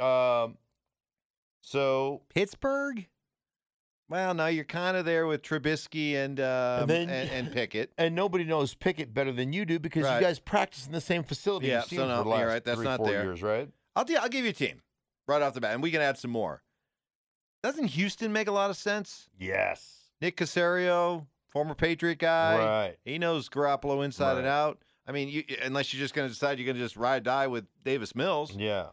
Redo. 0.00 0.44
Um, 0.44 0.56
so 1.60 2.22
Pittsburgh? 2.34 3.06
Well, 4.08 4.34
no, 4.34 4.46
you're 4.46 4.64
kind 4.64 4.96
of 4.96 5.04
there 5.04 5.26
with 5.26 5.42
Trubisky 5.42 6.14
and 6.14 6.38
um, 6.38 6.88
and, 6.88 6.90
then- 6.90 7.28
and, 7.28 7.52
Pickett. 7.52 7.92
and 7.98 8.14
nobody 8.14 8.44
knows 8.44 8.74
Pickett 8.74 9.12
better 9.12 9.32
than 9.32 9.52
you 9.52 9.64
do 9.64 9.78
because 9.80 10.04
Right. 10.04 10.20
you 10.20 10.24
guys 10.26 10.38
practice 10.38 10.86
in 10.86 10.92
the 10.92 11.00
same 11.00 11.24
facility. 11.24 11.66
Yeah, 11.68 11.80
so 11.82 12.06
no, 12.06 12.24
you're 12.38 12.46
right, 12.46 12.64
that's 12.64 12.76
three, 12.76 12.84
not 12.84 12.98
four 12.98 13.08
there. 13.10 13.24
years, 13.24 13.42
right? 13.42 13.68
I'll 13.96 14.04
t- 14.04 14.16
I'll 14.16 14.28
give 14.28 14.44
you 14.44 14.50
a 14.50 14.54
team 14.54 14.80
right 15.26 15.42
off 15.42 15.54
the 15.54 15.60
bat, 15.60 15.74
and 15.74 15.82
we 15.82 15.90
can 15.90 16.00
add 16.02 16.18
some 16.18 16.30
more. 16.30 16.62
Doesn't 17.64 17.86
Houston 17.88 18.32
make 18.32 18.46
a 18.46 18.52
lot 18.52 18.70
of 18.70 18.76
sense? 18.76 19.28
Yes. 19.38 20.10
Nick 20.20 20.36
Caserio, 20.36 21.26
former 21.50 21.74
Patriot 21.74 22.18
guy, 22.18 22.58
Right. 22.58 22.96
he 23.04 23.18
knows 23.18 23.48
Garoppolo 23.48 24.04
inside 24.04 24.38
and 24.38 24.46
out. 24.46 24.78
I 25.08 25.12
mean, 25.12 25.28
you, 25.28 25.42
unless 25.62 25.92
you're 25.92 26.00
just 26.00 26.14
going 26.14 26.28
to 26.28 26.32
decide 26.32 26.58
you're 26.58 26.66
going 26.66 26.76
to 26.76 26.82
just 26.82 26.96
ride 26.96 27.24
die 27.24 27.48
with 27.48 27.64
Davis 27.84 28.14
Mills. 28.14 28.54
Yeah. 28.54 28.88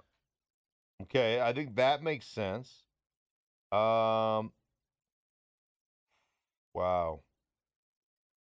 Okay, 1.04 1.40
I 1.42 1.54
think 1.54 1.76
that 1.76 2.02
makes 2.02 2.26
sense. 2.26 2.84
Um. 3.72 4.52
Wow. 6.74 7.22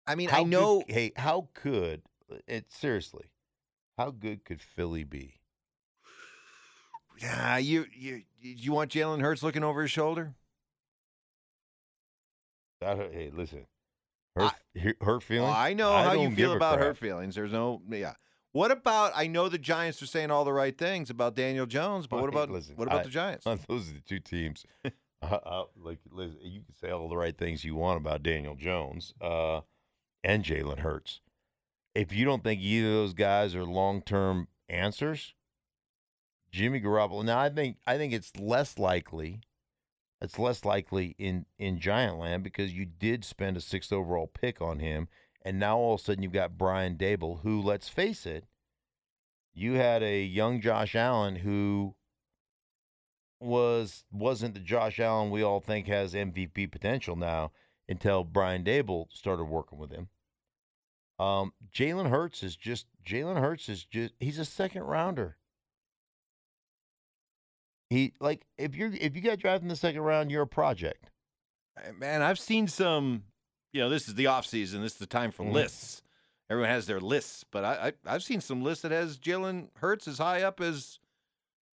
I 0.07 0.15
mean, 0.15 0.29
How 0.29 0.39
I 0.39 0.43
good- 0.43 0.49
know. 0.49 0.83
hey, 0.87 1.11
how 1.15 1.49
could 1.53 2.01
uh, 2.31 2.37
it 2.47 2.71
seriously? 2.71 3.25
How 3.97 4.11
good 4.11 4.43
could 4.43 4.61
Philly 4.61 5.03
be? 5.03 5.35
Yeah, 7.21 7.57
you 7.57 7.85
you 7.93 8.23
you 8.41 8.71
want 8.71 8.91
Jalen 8.91 9.21
Hurts 9.21 9.43
looking 9.43 9.63
over 9.63 9.83
his 9.83 9.91
shoulder? 9.91 10.33
That, 12.81 12.97
hey, 12.97 13.31
listen. 13.33 13.67
her 14.35 14.49
hurt 14.75 14.97
Well, 14.99 15.15
oh, 15.15 15.19
feelings. 15.19 15.53
I 15.55 15.73
know 15.73 15.93
I 15.93 16.03
how 16.03 16.13
you 16.13 16.35
feel 16.35 16.53
about 16.53 16.79
her 16.79 16.93
feelings. 16.93 17.35
There's 17.35 17.51
no 17.53 17.81
yeah. 17.89 18.13
What 18.51 18.71
about? 18.71 19.13
I 19.15 19.27
know 19.27 19.47
the 19.47 19.57
Giants 19.57 20.01
are 20.01 20.05
saying 20.07 20.31
all 20.31 20.43
the 20.43 20.53
right 20.53 20.77
things 20.77 21.09
about 21.09 21.35
Daniel 21.35 21.65
Jones, 21.65 22.07
but 22.07 22.19
what 22.19 22.29
about 22.29 22.49
listen, 22.49 22.75
what 22.75 22.87
about 22.87 23.01
I- 23.01 23.03
the 23.03 23.09
Giants? 23.09 23.45
Those 23.67 23.89
are 23.89 23.93
the 23.93 24.01
two 24.05 24.19
teams. 24.19 24.65
Uh, 25.23 25.39
uh, 25.45 25.63
like, 25.81 25.99
listen, 26.11 26.37
you 26.41 26.61
can 26.61 26.75
say 26.75 26.91
all 26.91 27.07
the 27.07 27.15
right 27.15 27.37
things 27.37 27.63
you 27.63 27.75
want 27.75 27.97
about 27.97 28.23
Daniel 28.23 28.55
Jones 28.55 29.13
uh, 29.21 29.61
and 30.23 30.43
Jalen 30.43 30.79
Hurts. 30.79 31.21
If 31.95 32.11
you 32.11 32.25
don't 32.25 32.43
think 32.43 32.61
either 32.61 32.87
of 32.87 32.93
those 32.93 33.13
guys 33.13 33.55
are 33.55 33.63
long-term 33.63 34.47
answers, 34.67 35.33
Jimmy 36.51 36.81
Garoppolo. 36.81 37.23
Now, 37.23 37.39
I 37.39 37.49
think 37.49 37.77
I 37.87 37.97
think 37.97 38.13
it's 38.13 38.35
less 38.37 38.77
likely. 38.77 39.41
It's 40.21 40.37
less 40.39 40.65
likely 40.65 41.15
in 41.17 41.45
in 41.57 41.79
Giant 41.79 42.17
Land 42.17 42.43
because 42.43 42.73
you 42.73 42.85
did 42.85 43.23
spend 43.23 43.57
a 43.57 43.61
sixth 43.61 43.93
overall 43.93 44.27
pick 44.27 44.61
on 44.61 44.79
him, 44.79 45.07
and 45.41 45.57
now 45.57 45.77
all 45.77 45.95
of 45.95 46.01
a 46.01 46.03
sudden 46.03 46.23
you've 46.23 46.33
got 46.33 46.57
Brian 46.57 46.97
Daboll, 46.97 47.41
who, 47.41 47.61
let's 47.61 47.89
face 47.89 48.25
it, 48.25 48.45
you 49.53 49.73
had 49.73 50.03
a 50.03 50.23
young 50.23 50.61
Josh 50.61 50.95
Allen 50.95 51.37
who 51.37 51.95
was 53.43 54.05
wasn't 54.11 54.53
the 54.53 54.59
Josh 54.59 54.99
Allen 54.99 55.29
we 55.31 55.41
all 55.43 55.59
think 55.59 55.87
has 55.87 56.13
MVP 56.13 56.71
potential 56.71 57.15
now 57.15 57.51
until 57.89 58.23
Brian 58.23 58.63
Daboll 58.63 59.07
started 59.11 59.45
working 59.45 59.77
with 59.77 59.91
him. 59.91 60.09
Um, 61.19 61.53
Jalen 61.73 62.09
Hurts 62.09 62.41
is 62.43 62.55
just 62.55 62.87
Jalen 63.05 63.39
Hurts 63.39 63.69
is 63.69 63.85
just 63.85 64.13
he's 64.19 64.39
a 64.39 64.45
second 64.45 64.83
rounder. 64.83 65.37
He 67.89 68.13
like 68.19 68.45
if 68.57 68.75
you're 68.75 68.91
if 68.93 69.15
you 69.15 69.21
got 69.21 69.39
drafted 69.39 69.63
in 69.63 69.67
the 69.69 69.75
second 69.75 70.01
round, 70.01 70.31
you're 70.31 70.41
a 70.43 70.47
project. 70.47 71.09
Man, 71.97 72.21
I've 72.21 72.39
seen 72.39 72.67
some. 72.67 73.23
You 73.71 73.81
know, 73.81 73.89
this 73.89 74.07
is 74.07 74.13
the 74.15 74.27
off 74.27 74.45
season. 74.45 74.81
This 74.83 74.93
is 74.93 74.99
the 74.99 75.07
time 75.07 75.31
for 75.31 75.43
Mhm. 75.43 75.51
lists. 75.53 76.03
Everyone 76.49 76.69
has 76.69 76.85
their 76.85 76.99
lists, 76.99 77.43
but 77.49 77.63
I, 77.65 77.87
I 77.87 77.93
I've 78.15 78.23
seen 78.23 78.41
some 78.41 78.61
lists 78.61 78.83
that 78.83 78.91
has 78.91 79.17
Jalen 79.17 79.69
Hurts 79.77 80.07
as 80.07 80.19
high 80.19 80.43
up 80.43 80.61
as 80.61 80.99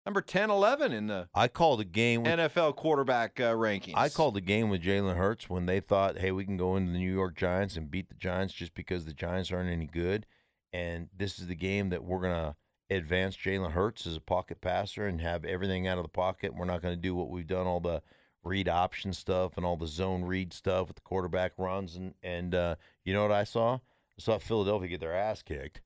Number 0.07 0.21
10, 0.21 0.49
11 0.49 0.93
in 0.93 1.07
the 1.07 1.27
I 1.35 1.49
called 1.49 1.81
a 1.81 1.83
game 1.83 2.23
with 2.23 2.31
NFL 2.31 2.77
quarterback 2.77 3.41
uh, 3.41 3.51
rankings. 3.51 3.95
I 3.97 4.07
called 4.07 4.37
a 4.37 4.41
game 4.41 4.69
with 4.69 4.81
Jalen 4.81 5.17
Hurts 5.17 5.49
when 5.49 5.65
they 5.65 5.81
thought, 5.81 6.17
hey, 6.17 6.31
we 6.31 6.45
can 6.45 6.55
go 6.55 6.77
into 6.77 6.93
the 6.93 6.97
New 6.97 7.13
York 7.13 7.35
Giants 7.35 7.75
and 7.75 7.91
beat 7.91 8.07
the 8.07 8.15
Giants 8.15 8.53
just 8.53 8.73
because 8.73 9.03
the 9.03 9.11
Giants 9.11 9.51
aren't 9.51 9.69
any 9.69 9.85
good. 9.85 10.25
And 10.71 11.09
this 11.13 11.39
is 11.39 11.47
the 11.47 11.55
game 11.55 11.89
that 11.89 12.05
we're 12.05 12.21
going 12.21 12.41
to 12.41 12.55
advance 12.89 13.35
Jalen 13.35 13.73
Hurts 13.73 14.07
as 14.07 14.15
a 14.15 14.21
pocket 14.21 14.61
passer 14.61 15.07
and 15.07 15.19
have 15.19 15.43
everything 15.43 15.87
out 15.89 15.97
of 15.97 16.05
the 16.05 16.09
pocket. 16.09 16.55
We're 16.55 16.63
not 16.63 16.81
going 16.81 16.95
to 16.95 17.01
do 17.01 17.13
what 17.13 17.29
we've 17.29 17.45
done, 17.45 17.67
all 17.67 17.81
the 17.81 18.01
read 18.45 18.69
option 18.69 19.11
stuff 19.11 19.57
and 19.57 19.65
all 19.65 19.75
the 19.75 19.87
zone 19.87 20.23
read 20.23 20.53
stuff 20.53 20.87
with 20.87 20.95
the 20.95 21.01
quarterback 21.01 21.51
runs. 21.57 21.97
And, 21.97 22.13
and 22.23 22.55
uh, 22.55 22.75
you 23.03 23.13
know 23.13 23.23
what 23.23 23.33
I 23.33 23.43
saw? 23.43 23.73
I 23.73 23.79
saw 24.19 24.37
Philadelphia 24.37 24.87
get 24.87 25.01
their 25.01 25.13
ass 25.13 25.41
kicked. 25.41 25.81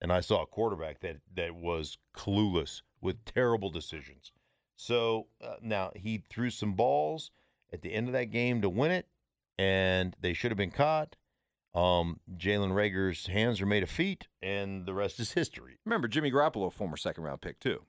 And 0.00 0.12
I 0.12 0.20
saw 0.20 0.42
a 0.42 0.46
quarterback 0.46 1.00
that, 1.00 1.18
that 1.34 1.54
was 1.54 1.98
clueless 2.16 2.82
with 3.00 3.24
terrible 3.24 3.70
decisions. 3.70 4.32
So 4.76 5.26
uh, 5.44 5.56
now 5.60 5.90
he 5.94 6.24
threw 6.30 6.50
some 6.50 6.72
balls 6.72 7.30
at 7.72 7.82
the 7.82 7.92
end 7.92 8.08
of 8.08 8.14
that 8.14 8.26
game 8.26 8.62
to 8.62 8.68
win 8.68 8.90
it, 8.90 9.06
and 9.58 10.16
they 10.20 10.32
should 10.32 10.50
have 10.50 10.58
been 10.58 10.70
caught. 10.70 11.16
Um, 11.74 12.18
Jalen 12.36 12.72
Reagor's 12.72 13.26
hands 13.26 13.60
are 13.60 13.66
made 13.66 13.82
of 13.82 13.90
feet, 13.90 14.26
and 14.42 14.86
the 14.86 14.94
rest 14.94 15.20
is 15.20 15.32
history. 15.32 15.78
Remember, 15.84 16.08
Jimmy 16.08 16.30
Garoppolo, 16.30 16.72
former 16.72 16.96
second 16.96 17.24
round 17.24 17.42
pick, 17.42 17.60
too. 17.60 17.84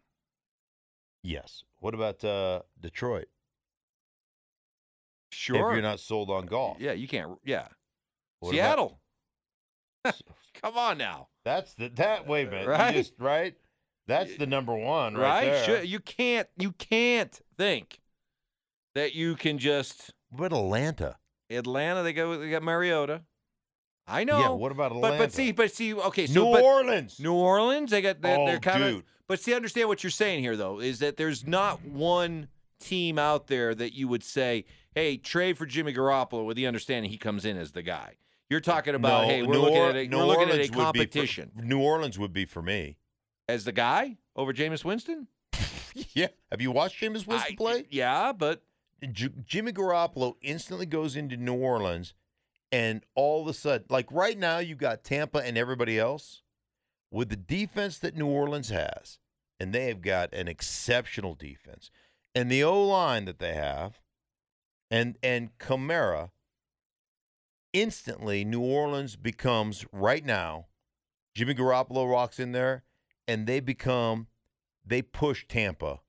Yes. 1.23 1.63
What 1.79 1.93
about 1.93 2.23
uh, 2.23 2.61
Detroit? 2.79 3.27
Sure. 5.31 5.55
If 5.55 5.73
you're 5.75 5.81
not 5.81 5.99
sold 5.99 6.29
on 6.29 6.45
Goff. 6.45 6.77
Yeah, 6.79 6.91
you 6.91 7.07
can't. 7.07 7.39
Yeah. 7.43 7.67
What 8.39 8.51
Seattle. 8.51 9.00
Come 10.61 10.77
on 10.77 10.97
now. 10.97 11.27
that's 11.43 11.73
the 11.73 11.89
that. 11.95 12.27
Wait 12.27 12.47
a 12.47 12.51
minute. 12.51 12.63
You 12.65 12.69
Right? 12.71 12.93
just- 12.95 13.13
right. 13.19 13.55
That's 14.07 14.35
the 14.35 14.47
number 14.47 14.75
one, 14.75 15.15
right, 15.15 15.51
Right? 15.51 15.65
Sure. 15.65 15.81
You 15.81 15.99
can't. 15.99 16.47
You 16.57 16.71
can't 16.73 17.39
think 17.57 17.99
that 18.95 19.13
you 19.15 19.35
can 19.35 19.57
just 19.57 20.11
What 20.31 20.47
about 20.47 20.57
Atlanta? 20.59 21.17
Atlanta. 21.49 22.03
They 22.03 22.11
go. 22.13 22.37
They 22.37 22.49
got 22.49 22.63
Mariota. 22.63 23.21
I 24.07 24.23
know. 24.23 24.39
Yeah. 24.39 24.49
What 24.49 24.71
about 24.71 24.91
Atlanta? 24.91 25.17
but 25.17 25.25
but 25.25 25.33
see 25.33 25.51
but 25.51 25.71
see 25.71 25.93
okay. 25.93 26.27
So 26.27 26.45
New 26.45 26.51
but 26.51 26.63
Orleans. 26.63 27.19
New 27.19 27.33
Orleans. 27.33 27.91
They 27.91 28.01
got. 28.01 28.21
They're, 28.21 28.37
oh, 28.39 28.45
they're 28.47 28.59
kind 28.59 28.83
of. 28.83 28.89
dude. 28.95 29.05
But 29.27 29.39
see, 29.39 29.53
understand 29.53 29.87
what 29.87 30.03
you're 30.03 30.09
saying 30.11 30.41
here, 30.41 30.57
though, 30.57 30.81
is 30.81 30.99
that 30.99 31.15
there's 31.15 31.47
not 31.47 31.85
one 31.85 32.49
team 32.81 33.17
out 33.17 33.47
there 33.47 33.73
that 33.75 33.93
you 33.93 34.07
would 34.09 34.23
say, 34.23 34.65
"Hey, 34.93 35.15
trade 35.15 35.57
for 35.57 35.65
Jimmy 35.65 35.93
Garoppolo," 35.93 36.43
with 36.45 36.57
the 36.57 36.67
understanding 36.67 37.09
he 37.11 37.17
comes 37.17 37.45
in 37.45 37.55
as 37.55 37.71
the 37.71 37.83
guy. 37.83 38.15
You're 38.51 38.59
uh, 38.59 38.63
talking 38.63 38.95
about, 38.95 39.23
No, 39.23 39.27
hey, 39.29 39.43
we're 39.43 39.53
New 39.53 39.61
looking 39.61 39.77
Or- 39.77 39.89
at 39.89 39.95
a, 39.95 40.07
New 40.07 40.17
we're 40.17 40.25
looking 40.25 40.49
at 40.49 40.55
a 40.55 40.57
would 40.57 40.61
be 40.61 40.67
for- 40.67 40.83
competition 40.83 41.51
New 41.55 41.79
Orleans 41.79 42.19
would 42.19 42.33
be 42.33 42.43
for 42.45 42.61
me. 42.61 42.97
as 43.47 43.63
the 43.63 43.71
guy 43.71 44.17
over 44.35 44.53
Jameis 44.53 44.83
Winston. 44.83 45.27
yeah. 46.13 46.27
Have 46.51 46.59
you 46.61 46.69
watched 46.71 47.01
Jameis 47.01 47.25
Winston 47.25 47.53
I- 47.53 47.55
play? 47.55 47.85
Yeah, 47.89 48.33
but 48.33 48.61
J- 49.11 49.29
Jimmy 49.45 49.71
Garoppolo 49.71 50.35
instantly 50.41 50.85
goes 50.85 51.15
into 51.15 51.37
New 51.37 51.55
Orleans, 51.55 52.13
and 52.73 53.03
all 53.15 53.41
of 53.41 53.47
a 53.47 53.53
sudden, 53.53 53.87
like 53.89 54.11
right 54.11 54.37
now, 54.37 54.59
you've 54.59 54.77
got 54.77 55.03
Tampa 55.05 55.39
and 55.39 55.57
everybody 55.57 55.97
else 55.97 56.41
with 57.09 57.29
the 57.29 57.35
defense 57.37 57.97
that 57.99 58.15
New 58.17 58.27
Orleans 58.27 58.69
has, 58.69 59.17
and 59.61 59.73
they 59.73 59.85
have 59.87 60.01
got 60.01 60.33
an 60.33 60.47
exceptional 60.47 61.35
defense, 61.35 61.89
and 62.35 62.51
the 62.51 62.63
O 62.63 62.83
line 62.85 63.25
that 63.25 63.39
they 63.39 63.53
have, 63.53 63.99
and 64.91 65.17
and 65.23 65.57
Kamara. 65.57 66.31
Instantly, 67.73 68.43
New 68.43 68.61
Orleans 68.61 69.15
becomes 69.15 69.85
right 69.91 70.25
now. 70.25 70.67
Jimmy 71.35 71.53
Garoppolo 71.55 72.09
rocks 72.09 72.39
in 72.39 72.51
there, 72.51 72.83
and 73.27 73.47
they 73.47 73.59
become, 73.61 74.27
they 74.85 75.01
push 75.01 75.45
Tampa 75.47 76.01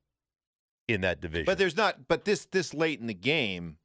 in 0.88 1.01
that 1.03 1.20
division. 1.20 1.44
but 1.46 1.59
there's 1.59 1.77
not. 1.77 2.09
But 2.09 2.25
this 2.25 2.44
this 2.46 2.75
late 2.75 2.98
in 3.01 3.07
the 3.07 3.14
game, 3.14 3.77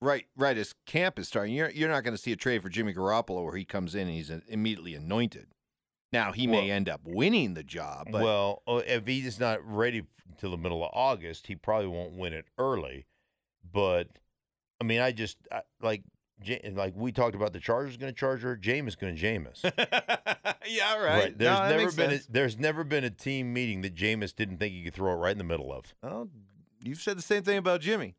right 0.00 0.26
right 0.36 0.58
as 0.58 0.74
camp 0.86 1.18
is 1.20 1.28
starting, 1.28 1.54
you're 1.54 1.70
you're 1.70 1.88
not 1.88 2.02
going 2.02 2.16
to 2.16 2.20
see 2.22 2.32
a 2.32 2.36
trade 2.36 2.62
for 2.62 2.68
Jimmy 2.68 2.92
Garoppolo 2.92 3.44
where 3.44 3.56
he 3.56 3.64
comes 3.64 3.94
in 3.94 4.02
and 4.08 4.10
he's 4.10 4.30
immediately 4.48 4.94
anointed. 4.96 5.46
Now 6.12 6.32
he 6.32 6.46
may 6.48 6.62
Well- 6.66 6.76
end 6.76 6.88
up 6.88 7.02
winning 7.04 7.54
the 7.54 7.62
job, 7.62 8.08
but 8.10 8.22
well, 8.22 8.62
uh, 8.66 8.82
if 8.86 9.06
he's 9.06 9.38
not 9.38 9.64
ready 9.64 10.02
until 10.28 10.50
the 10.50 10.56
middle 10.56 10.84
of 10.84 10.90
August, 10.92 11.46
he 11.46 11.54
probably 11.54 11.86
won't 11.88 12.12
win 12.14 12.32
it 12.32 12.46
early. 12.58 13.06
But 13.72 14.08
I 14.80 14.84
mean, 14.84 15.00
I 15.00 15.12
just 15.12 15.36
I, 15.52 15.62
like 15.80 16.02
like 16.74 16.94
we 16.96 17.12
talked 17.12 17.34
about 17.34 17.52
the 17.52 17.60
Chargers 17.60 17.96
going 17.96 18.12
to 18.12 18.18
charge 18.18 18.42
her. 18.42 18.56
Jameis 18.56 18.98
going 18.98 19.16
to 19.16 19.20
Jameis. 19.22 19.62
yeah, 20.66 20.98
right. 21.02 21.36
There's 21.36 21.58
No, 21.58 21.68
never 21.68 21.82
makes 21.82 21.94
been 21.94 22.10
a, 22.12 22.20
there's 22.28 22.58
never 22.58 22.84
been 22.84 23.04
a 23.04 23.10
team 23.10 23.52
meeting 23.52 23.82
that 23.82 23.94
Jameis 23.94 24.34
didn't 24.34 24.58
think 24.58 24.74
he 24.74 24.82
could 24.82 24.94
throw 24.94 25.12
it 25.12 25.16
right 25.16 25.32
in 25.32 25.38
the 25.38 25.44
middle 25.44 25.72
of. 25.72 25.94
Well, 26.02 26.28
you've 26.82 27.00
said 27.00 27.16
the 27.18 27.22
same 27.22 27.42
thing 27.42 27.58
about 27.58 27.80
Jimmy. 27.80 28.14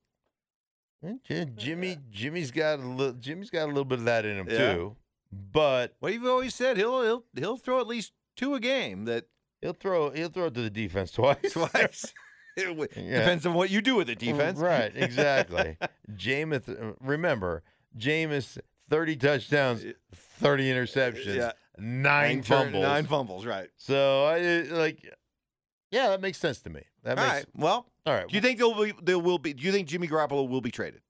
Eh, 1.30 1.46
Jimmy 1.56 1.98
Jimmy's 2.10 2.50
got 2.52 2.80
a 2.80 2.82
little 2.88 3.14
Jimmy's 3.14 3.52
got 3.52 3.66
a 3.66 3.68
little 3.68 3.86
bit 3.86 4.00
of 4.00 4.06
that 4.06 4.26
in 4.26 4.38
him 4.38 4.48
Yeah. 4.50 4.74
too. 4.74 4.96
But 5.32 5.96
What 6.00 6.12
you've 6.14 6.26
always 6.26 6.56
said, 6.56 6.78
he'll 6.78 7.04
he'll 7.04 7.24
he'll 7.38 7.58
throw 7.58 7.80
at 7.80 7.88
least 7.88 8.14
two 8.36 8.56
a 8.56 8.60
game. 8.60 9.06
That 9.06 9.26
he'll 9.62 9.74
throw 9.74 10.10
he'll 10.10 10.30
throw 10.30 10.46
it 10.46 10.56
to 10.56 10.62
the 10.62 10.70
defense 10.72 11.12
twice. 11.14 11.52
twice. 11.54 12.14
it 12.58 12.66
w- 12.66 12.88
Yeah. 12.96 13.20
depends 13.20 13.46
on 13.46 13.54
what 13.54 13.70
you 13.70 13.82
do 13.82 13.96
with 13.96 14.08
the 14.08 14.16
defense. 14.16 14.58
Right, 14.60 14.92
exactly. 14.96 15.78
Jameis, 16.16 16.68
uh, 16.68 16.94
remember, 17.00 17.62
Jameis, 17.98 18.58
30 18.90 19.16
touchdowns, 19.18 19.86
30 20.14 20.72
interceptions, 20.72 21.36
Yeah. 21.36 21.52
nine, 21.78 22.42
turn- 22.44 22.66
fumbles. 22.66 22.84
Nine 22.84 23.06
fumbles. 23.06 23.46
Right. 23.46 23.70
So, 23.78 24.26
I 24.26 24.40
like, 24.74 25.04
yeah, 25.92 26.10
that 26.10 26.22
makes 26.22 26.38
sense 26.38 26.60
to 26.62 26.70
me. 26.70 26.84
That 27.04 27.18
All 27.18 27.24
makes, 27.26 27.36
right. 27.36 27.46
Well, 27.56 27.92
all 28.06 28.14
right. 28.14 28.28
do 28.28 28.36
you 28.36 28.42
think 28.42 28.58
there 28.60 28.68
will 28.68 28.84
be 28.86 28.94
there 29.02 29.20
will 29.20 29.38
be? 29.40 29.54
Do 29.54 29.64
you 29.64 29.72
think 29.72 29.88
Jimmy 29.88 30.08
Garoppolo 30.08 30.48
will 30.48 30.62
be 30.62 30.72
traded? 30.72 31.02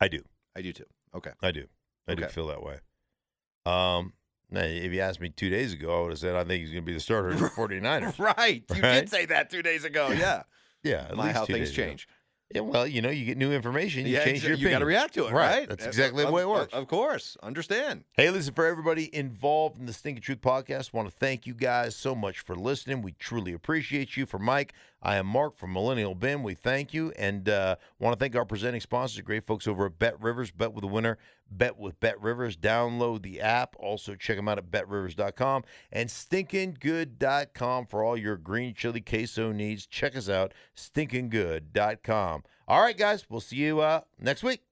I 0.00 0.08
do. 0.08 0.22
I 0.54 0.62
do 0.62 0.72
too. 0.72 0.84
Okay. 1.14 1.32
I 1.42 1.50
do. 1.52 1.66
I 2.08 2.14
do 2.14 2.24
feel 2.26 2.46
that 2.48 2.62
way. 2.62 2.78
Um, 3.64 4.12
now, 4.50 4.60
if 4.62 4.92
you 4.92 5.00
asked 5.00 5.20
me 5.20 5.28
two 5.30 5.50
days 5.50 5.72
ago, 5.72 5.98
I 5.98 6.02
would 6.02 6.10
have 6.12 6.18
said 6.18 6.36
I 6.36 6.44
think 6.44 6.60
he's 6.62 6.70
going 6.70 6.84
to 6.84 6.86
be 6.86 6.92
the 6.94 7.00
starter 7.00 7.30
of 7.30 7.40
the 7.40 7.48
49ers. 7.56 8.18
Right. 8.18 8.64
You 8.74 8.82
Right? 8.82 9.00
did 9.00 9.10
say 9.10 9.26
that 9.26 9.50
two 9.50 9.62
days 9.62 9.84
ago. 9.84 10.08
Yeah. 10.10 10.42
Yeah, 10.82 11.06
at 11.08 11.16
My 11.16 11.24
least 11.24 11.36
how 11.36 11.46
things 11.46 11.70
days 11.74 11.78
ago. 11.78 11.96
Change. 12.52 12.64
Yeah, 12.64 12.70
well, 12.70 12.86
you 12.86 13.02
know, 13.02 13.10
you 13.10 13.24
get 13.24 13.36
new 13.38 13.52
information, 13.52 14.06
you 14.06 14.16
change 14.18 14.42
exa- 14.42 14.48
your 14.48 14.56
you 14.56 14.70
got 14.70 14.78
to 14.78 14.84
react 14.86 15.14
to 15.14 15.26
it, 15.26 15.32
Right. 15.32 15.58
right? 15.60 15.68
That's 15.68 15.84
exactly 15.86 16.24
the 16.24 16.30
way 16.32 16.42
it 16.42 16.48
works. 16.48 16.72
Of 16.72 16.86
course, 16.88 17.36
understand. 17.42 18.04
Hey, 18.12 18.30
listen, 18.30 18.54
for 18.54 18.64
everybody 18.66 19.14
involved 19.14 19.78
in 19.78 19.86
the 19.86 19.92
Stinking 19.92 20.22
Truth 20.22 20.40
podcast, 20.42 20.92
want 20.92 21.08
to 21.08 21.14
thank 21.14 21.46
you 21.46 21.54
guys 21.54 21.96
so 21.96 22.14
much 22.14 22.40
for 22.40 22.54
listening. 22.54 23.02
We 23.02 23.12
truly 23.12 23.52
appreciate 23.52 24.16
you. 24.16 24.26
For 24.26 24.38
Mike, 24.38 24.72
I 25.02 25.16
am 25.16 25.26
Mark 25.26 25.56
from 25.56 25.72
Millennial 25.72 26.14
Ben. 26.14 26.42
We 26.42 26.54
thank 26.54 26.94
you 26.94 27.12
and 27.16 27.48
uh, 27.48 27.76
want 27.98 28.18
to 28.18 28.22
thank 28.22 28.34
our 28.34 28.44
presenting 28.44 28.80
sponsors, 28.80 29.20
great 29.20 29.46
folks 29.46 29.68
over 29.68 29.86
at 29.86 29.98
Bet 29.98 30.20
Rivers. 30.20 30.50
Bet 30.50 30.72
with 30.72 30.84
a 30.84 30.88
winner, 30.88 31.18
bet 31.50 31.78
with 31.78 32.00
Bet 32.00 32.20
Rivers. 32.20 32.56
Download 32.56 33.22
the 33.22 33.40
app. 33.40 33.76
Also, 33.78 34.14
check 34.14 34.36
them 34.36 34.48
out 34.48 34.58
at 34.58 34.70
betrivers.com 34.70 35.64
and 35.92 36.08
stinkinggood.com 36.08 37.86
for 37.86 38.02
all 38.02 38.16
your 38.16 38.36
green 38.36 38.74
chili 38.74 39.00
queso 39.00 39.52
needs. 39.52 39.86
Check 39.86 40.16
us 40.16 40.28
out, 40.28 40.52
stinkinggood.com. 40.76 42.42
All 42.68 42.80
right, 42.80 42.96
guys, 42.96 43.26
we'll 43.28 43.40
see 43.40 43.56
you 43.56 43.80
uh, 43.80 44.00
next 44.18 44.42
week. 44.42 44.62